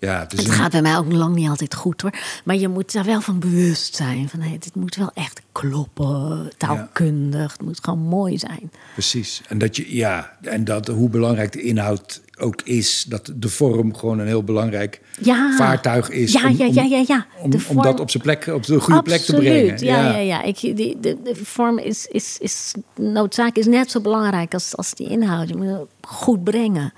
[0.00, 2.12] Ja, het, het gaat bij mij ook lang niet altijd goed hoor.
[2.44, 4.28] Maar je moet daar wel van bewust zijn.
[4.28, 7.52] Van, hey, dit moet wel echt kloppen, taalkundig.
[7.52, 8.70] Het moet gewoon mooi zijn.
[8.92, 9.42] Precies.
[9.48, 13.04] En dat je, ja, en dat hoe belangrijk de inhoud ook is.
[13.08, 15.56] Dat de vorm gewoon een heel belangrijk ja.
[15.56, 16.32] vaartuig is.
[16.32, 17.04] Ja, om, ja, ja, ja.
[17.06, 17.26] ja.
[17.42, 19.84] Om, om, dat op zijn plek, op de goede plek te brengen.
[19.84, 20.18] Ja, ja, ja.
[20.18, 20.42] ja.
[20.42, 24.94] Ik, die, de, de vorm is, is, is noodzaak is net zo belangrijk als, als
[24.94, 25.48] die inhoud.
[25.48, 26.92] Je moet het goed brengen.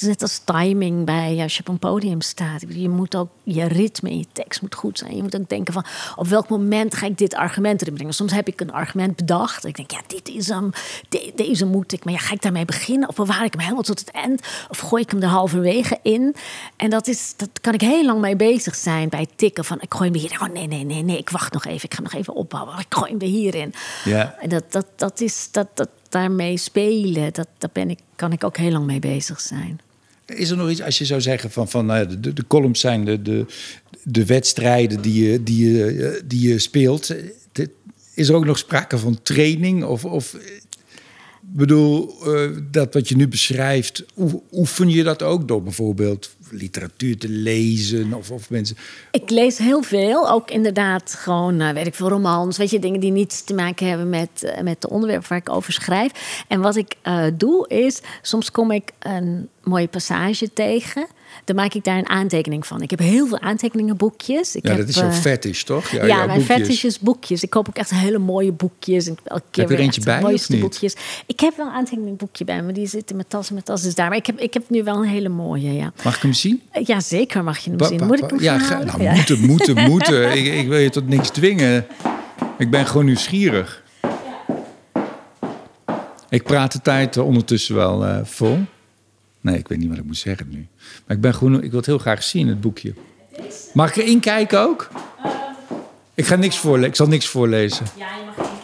[0.00, 2.64] Is net als timing bij als je op een podium staat.
[2.68, 5.16] Je moet ook je ritme in je tekst moet goed zijn.
[5.16, 5.84] Je moet ook denken van
[6.16, 8.14] op welk moment ga ik dit argument erin brengen.
[8.14, 9.64] Soms heb ik een argument bedacht.
[9.64, 10.70] Ik denk ja, dit is hem.
[11.34, 12.04] deze moet ik.
[12.04, 13.08] Maar ja, ga ik daarmee beginnen?
[13.08, 14.46] Of bewaar ik hem helemaal tot het eind?
[14.68, 16.34] Of gooi ik hem er halverwege in?
[16.76, 19.94] En dat is, dat kan ik heel lang mee bezig zijn bij tikken van ik
[19.94, 20.38] gooi hem hier.
[20.42, 21.18] Oh nee, nee, nee, nee.
[21.18, 21.84] Ik wacht nog even.
[21.84, 22.78] Ik ga nog even opbouwen.
[22.78, 23.74] Ik gooi hem er hierin.
[24.04, 24.34] Ja.
[24.40, 27.32] En dat, dat, dat is dat, dat daarmee spelen.
[27.32, 29.80] Dat, daar ben ik, kan ik ook heel lang mee bezig zijn.
[30.34, 33.04] Is er nog iets, als je zou zeggen van, van nou de, de columns zijn
[33.04, 33.46] de, de,
[34.02, 37.14] de wedstrijden die je, die, je, die je speelt.
[38.14, 39.84] Is er ook nog sprake van training?
[39.84, 40.36] Of, of
[41.40, 44.04] bedoel, uh, dat wat je nu beschrijft,
[44.52, 48.14] oefen je dat ook door bijvoorbeeld literatuur te lezen?
[48.14, 48.76] Of, of mensen...
[49.10, 53.00] Ik lees heel veel, ook inderdaad gewoon, uh, weet ik veel, romans, weet je, dingen
[53.00, 56.44] die niets te maken hebben met, uh, met de onderwerp waar ik over schrijf.
[56.48, 56.96] En wat ik
[57.34, 61.06] doe is, soms kom ik een mooie passage tegen
[61.44, 62.82] dan maak ik daar een aantekening van.
[62.82, 64.56] Ik heb heel veel aantekeningenboekjes.
[64.56, 65.88] Ik ja, heb, dat is jouw uh, fetish, toch?
[65.88, 67.42] Ja, ja mijn fetish is boekjes.
[67.42, 69.06] Ik koop ook echt hele mooie boekjes.
[69.06, 70.96] En elke keer heb je er eentje bij, mooiste boekjes.
[71.26, 72.72] Ik heb wel een aantekeningboekje bij me.
[72.72, 74.08] Die zit in mijn tas en mijn tas is daar.
[74.08, 75.92] Maar ik heb, ik heb nu wel een hele mooie, ja.
[76.04, 76.62] Mag ik hem zien?
[76.84, 78.06] Ja, zeker mag je hem zien.
[78.06, 79.14] Moet ik hem Ja, ga, nou, ja.
[79.14, 80.36] moeten, moeten, moeten.
[80.36, 81.86] ik, ik wil je tot niks dwingen.
[82.58, 83.82] Ik ben gewoon nieuwsgierig.
[86.28, 88.58] Ik praat de tijd ondertussen wel uh, vol.
[89.48, 90.66] Nee, ik weet niet wat ik moet zeggen nu.
[91.06, 92.94] Maar ik ben gewoon, ik wil het heel graag zien, het boekje.
[93.74, 94.88] Mag ik erin kijken ook?
[96.14, 96.88] Ik ga niks voorlezen.
[96.88, 97.86] Ik zal niks voorlezen.
[97.96, 98.57] Ja, je mag.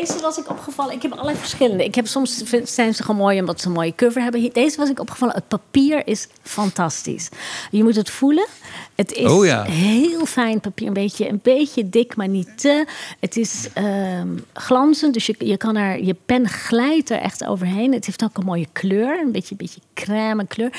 [0.00, 0.94] Deze was ik opgevallen.
[0.94, 1.84] Ik heb allerlei verschillende.
[1.84, 4.50] Ik heb soms zijn ze gewoon mooi omdat ze een mooie cover hebben.
[4.52, 5.34] Deze was ik opgevallen.
[5.34, 7.28] Het papier is fantastisch.
[7.70, 8.46] Je moet het voelen.
[8.94, 9.62] Het is oh ja.
[9.62, 12.86] heel fijn papier, een beetje, een beetje dik, maar niet te.
[13.20, 14.20] Het is uh,
[14.52, 17.92] glanzend, dus je, je kan er, je pen glijdt er echt overheen.
[17.92, 20.72] Het heeft ook een mooie kleur, een beetje, beetje crème kleur.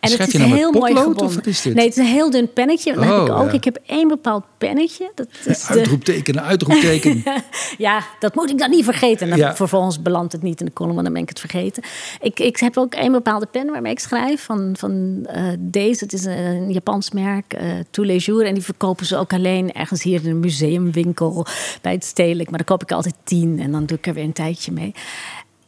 [0.00, 1.42] En het is nou heel mooi gebonden.
[1.44, 2.94] Nee, het is een heel dun pennetje.
[2.94, 3.52] Dat oh, heb ik ook.
[3.52, 5.12] Ik heb één bepaald pennetje.
[5.14, 6.40] Dat is uitroepteken, de...
[6.40, 7.22] uitroepteken.
[7.78, 9.28] ja, dat moet ik dan niet vergeten.
[9.28, 9.56] Dan ja.
[9.56, 11.82] Vervolgens belandt het niet in de column, want dan ben ik het vergeten.
[12.20, 14.44] Ik, ik heb ook één bepaalde pen waarmee ik schrijf.
[14.44, 18.46] Van, van uh, deze, het is een Japans merk uh, Tous les jours.
[18.46, 21.46] En die verkopen ze ook alleen ergens hier in een museumwinkel
[21.82, 22.48] bij het Stedelijk.
[22.50, 24.94] Maar dan koop ik altijd tien en dan doe ik er weer een tijdje mee.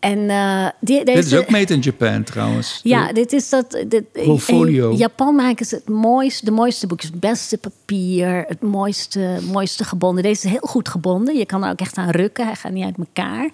[0.03, 2.81] En, uh, die, deze, dit is ook made in Japan trouwens.
[2.83, 3.85] Ja, dit is dat.
[3.89, 9.39] Dit, in Japan maken ze het mooiste, de mooiste boekjes, het beste papier, het mooiste,
[9.51, 10.23] mooiste gebonden.
[10.23, 11.37] Deze is heel goed gebonden.
[11.37, 12.47] Je kan er ook echt aan rukken.
[12.47, 13.51] Hij gaat niet uit elkaar.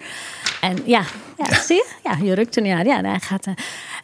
[0.61, 1.03] En ja,
[1.37, 1.85] ja, zie je?
[2.03, 2.85] Ja, je rukt er niet aan.
[2.85, 3.47] Ja, hij gaat.
[3.47, 3.53] Uh,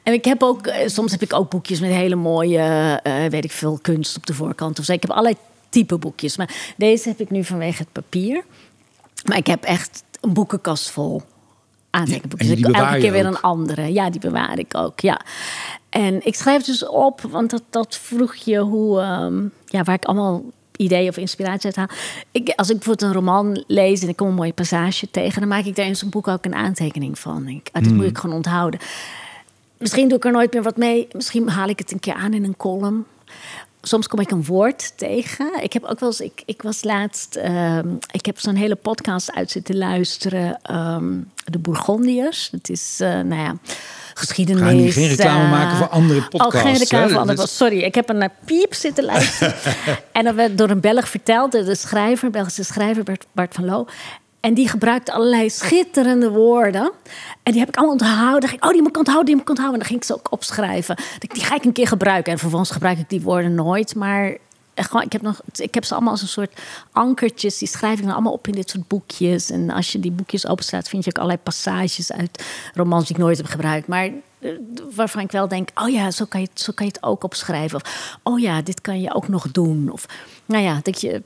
[0.04, 3.44] en ik heb ook, eh, soms heb ik ook boekjes met hele mooie, uh, weet
[3.44, 4.92] ik veel, kunst op de voorkant of zo.
[4.92, 5.36] Ik heb allerlei
[5.70, 6.38] type boekjes.
[6.38, 8.44] Maar deze heb ik nu vanwege het papier.
[9.26, 11.22] Maar ik heb echt een boekenkast vol
[11.96, 12.60] aantekenboekjes.
[12.60, 13.94] Ja, elke keer weer een andere.
[13.94, 15.22] Ja, die bewaar ik ook, ja.
[15.90, 20.06] En ik schrijf dus op, want dat, dat vroeg je hoe, um, ja, waar ik
[20.06, 20.44] allemaal
[20.78, 21.98] ideeën of inspiratie uit haal.
[22.32, 25.50] Ik, als ik bijvoorbeeld een roman lees en ik kom een mooie passage tegen, dan
[25.50, 27.48] maak ik daar in zo'n boek ook een aantekening van.
[27.48, 28.10] Ik, ah, dit moet hmm.
[28.10, 28.80] ik gewoon onthouden.
[29.78, 31.08] Misschien doe ik er nooit meer wat mee.
[31.12, 33.06] Misschien haal ik het een keer aan in een column.
[33.88, 35.64] Soms kom ik een woord tegen.
[35.64, 39.32] Ik heb ook wel eens, ik, ik was laatst, ehm, ik heb zo'n hele podcast
[39.32, 40.60] uit zitten luisteren.
[40.62, 41.14] Ehm,
[41.46, 42.50] de Bourgondiërs.
[42.52, 43.56] Het is, uh, nou ja,
[44.14, 44.62] geschiedenis.
[44.62, 46.56] Ga je geen reclame uh, maken voor andere podcasts?
[46.56, 49.56] Oh, geen reclame voor andere Sorry, ik heb een naar piep zitten luisteren.
[50.12, 53.86] en dat werd door een Belg verteld, de schrijver, Belgische schrijver Bart, Bart van Loo.
[54.46, 56.92] En die gebruikte allerlei schitterende woorden.
[57.44, 58.54] En die heb ik allemaal onthouden.
[58.54, 59.82] Ik, oh, die moet ik onthouden, die moet ik onthouden.
[59.82, 60.96] En dan ging ik ze ook opschrijven.
[61.20, 62.32] Die ga ik een keer gebruiken.
[62.32, 63.96] En vervolgens gebruik ik die woorden nooit.
[63.96, 64.38] Maar
[65.02, 66.60] ik, heb nog, ik heb ze allemaal als een soort
[66.92, 67.58] ankertjes.
[67.58, 69.50] Die schrijf ik dan allemaal op in dit soort boekjes.
[69.50, 73.22] En als je die boekjes openstaat, vind je ook allerlei passages uit romans die ik
[73.22, 73.88] nooit heb gebruikt.
[73.88, 74.52] Maar eh,
[74.96, 77.82] waarvan ik wel denk, oh ja, zo kan je, zo kan je het ook opschrijven.
[77.84, 79.90] Of, oh ja, dit kan je ook nog doen.
[79.92, 80.06] Of,
[80.46, 81.22] nou ja, dat je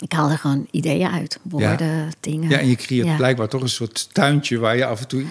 [0.00, 1.38] Ik haal er gewoon ideeën uit.
[1.42, 2.48] Woorden, dingen.
[2.50, 3.16] Ja, en je creëert Ja.
[3.16, 5.24] blijkbaar toch een soort tuintje waar je af en toe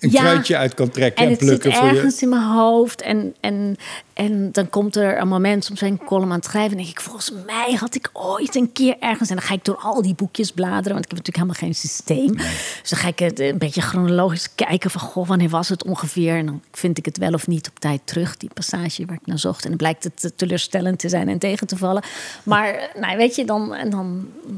[0.00, 0.20] een Ja.
[0.20, 1.94] kruidje uit kan trekken En en, het zit plukken voor je.
[1.94, 3.02] ergens in mijn hoofd.
[3.02, 3.76] En, en,
[4.12, 6.70] en dan komt er een moment, soms ik een column aan het schrijven...
[6.70, 9.28] en denk ik, volgens mij had ik ooit een keer ergens...
[9.30, 10.92] en dan ga ik door al die boekjes bladeren...
[10.92, 12.36] want ik heb natuurlijk helemaal geen systeem.
[12.80, 14.90] Dus dan ga ik het een beetje chronologisch kijken...
[14.90, 16.36] van, goh, wanneer was het ongeveer?
[16.36, 19.26] En dan vind ik het wel of niet op tijd terug, die passage waar ik
[19.26, 19.62] naar zocht.
[19.62, 22.02] En dan blijkt het eh, teleurstellend te zijn en tegen te vallen.
[22.42, 24.07] Maar, eh, nou, weet je, dan, en dan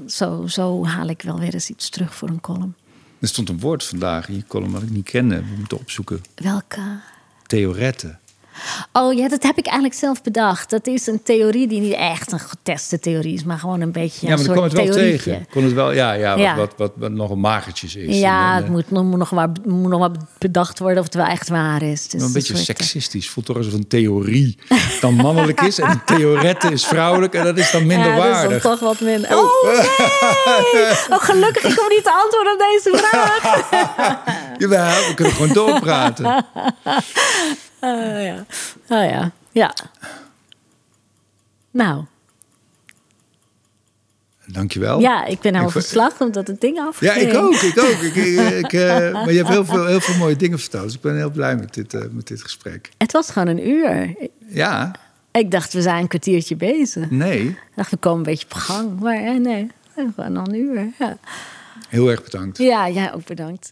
[0.06, 2.74] zo, zo haal ik wel weer eens iets terug voor een column.
[3.18, 5.36] Er stond een woord vandaag in je column wat ik niet kende.
[5.36, 6.22] We moeten opzoeken.
[6.34, 6.98] Welke...
[7.46, 8.19] Theoretten.
[8.92, 10.70] Oh ja, dat heb ik eigenlijk zelf bedacht.
[10.70, 14.26] Dat is een theorie die niet echt een geteste theorie is, maar gewoon een beetje
[14.26, 15.30] Ja, een maar dan soort kwam het wel theorietje.
[15.30, 15.46] tegen.
[15.50, 16.56] Kon het wel, ja, ja, Ja.
[16.56, 18.18] Wat, wat, nog een magertjes is.
[18.18, 21.14] Ja, En, het eh, moet, nog- moet, nog maar, moet nog bedacht worden of het
[21.14, 22.08] wel echt waar is.
[22.08, 23.28] Dus een beetje eh, seksistisch.
[23.28, 24.58] Voelt toch alsof een theorie
[25.00, 25.78] dan mannelijk is.
[25.78, 27.34] En een theorette is vrouwelijk.
[27.34, 29.36] En dat is dan minder ja, dat is toch wat minder.
[29.36, 30.90] Oh nee!
[31.10, 33.68] Oh, gelukkig ik hoef niet te antwoorden op deze vraag.
[34.58, 36.24] Jawel, we kunnen gewoon doorpraten.
[37.80, 38.44] Oh ja.
[38.88, 39.30] Oh ja.
[39.52, 39.74] Ja.
[41.70, 42.04] Nou,
[44.46, 45.00] Dankjewel.
[45.00, 47.12] ja, ik ben helemaal Ik- verslag omdat het ding Ja, afging.
[47.14, 47.54] ik ook.
[47.54, 47.88] Ik ook.
[47.88, 50.84] Ik, ik, ik, eh, maar je hebt heel veel, heel veel mooie dingen verteld.
[50.84, 52.90] Dus ik ben heel blij met dit, eh, met dit gesprek.
[52.98, 54.14] Het was gewoon een uur.
[54.46, 54.92] Ja,
[55.32, 57.10] Ik dacht, we zijn een kwartiertje bezig.
[57.10, 57.46] nee.
[57.48, 59.00] Ik dacht, we komen een beetje op gang.
[59.00, 60.86] Maar eh, nee, gewoon al een uur.
[60.98, 61.16] Ja.
[61.88, 62.58] Heel erg bedankt.
[62.58, 63.70] ja, jij ook bedankt.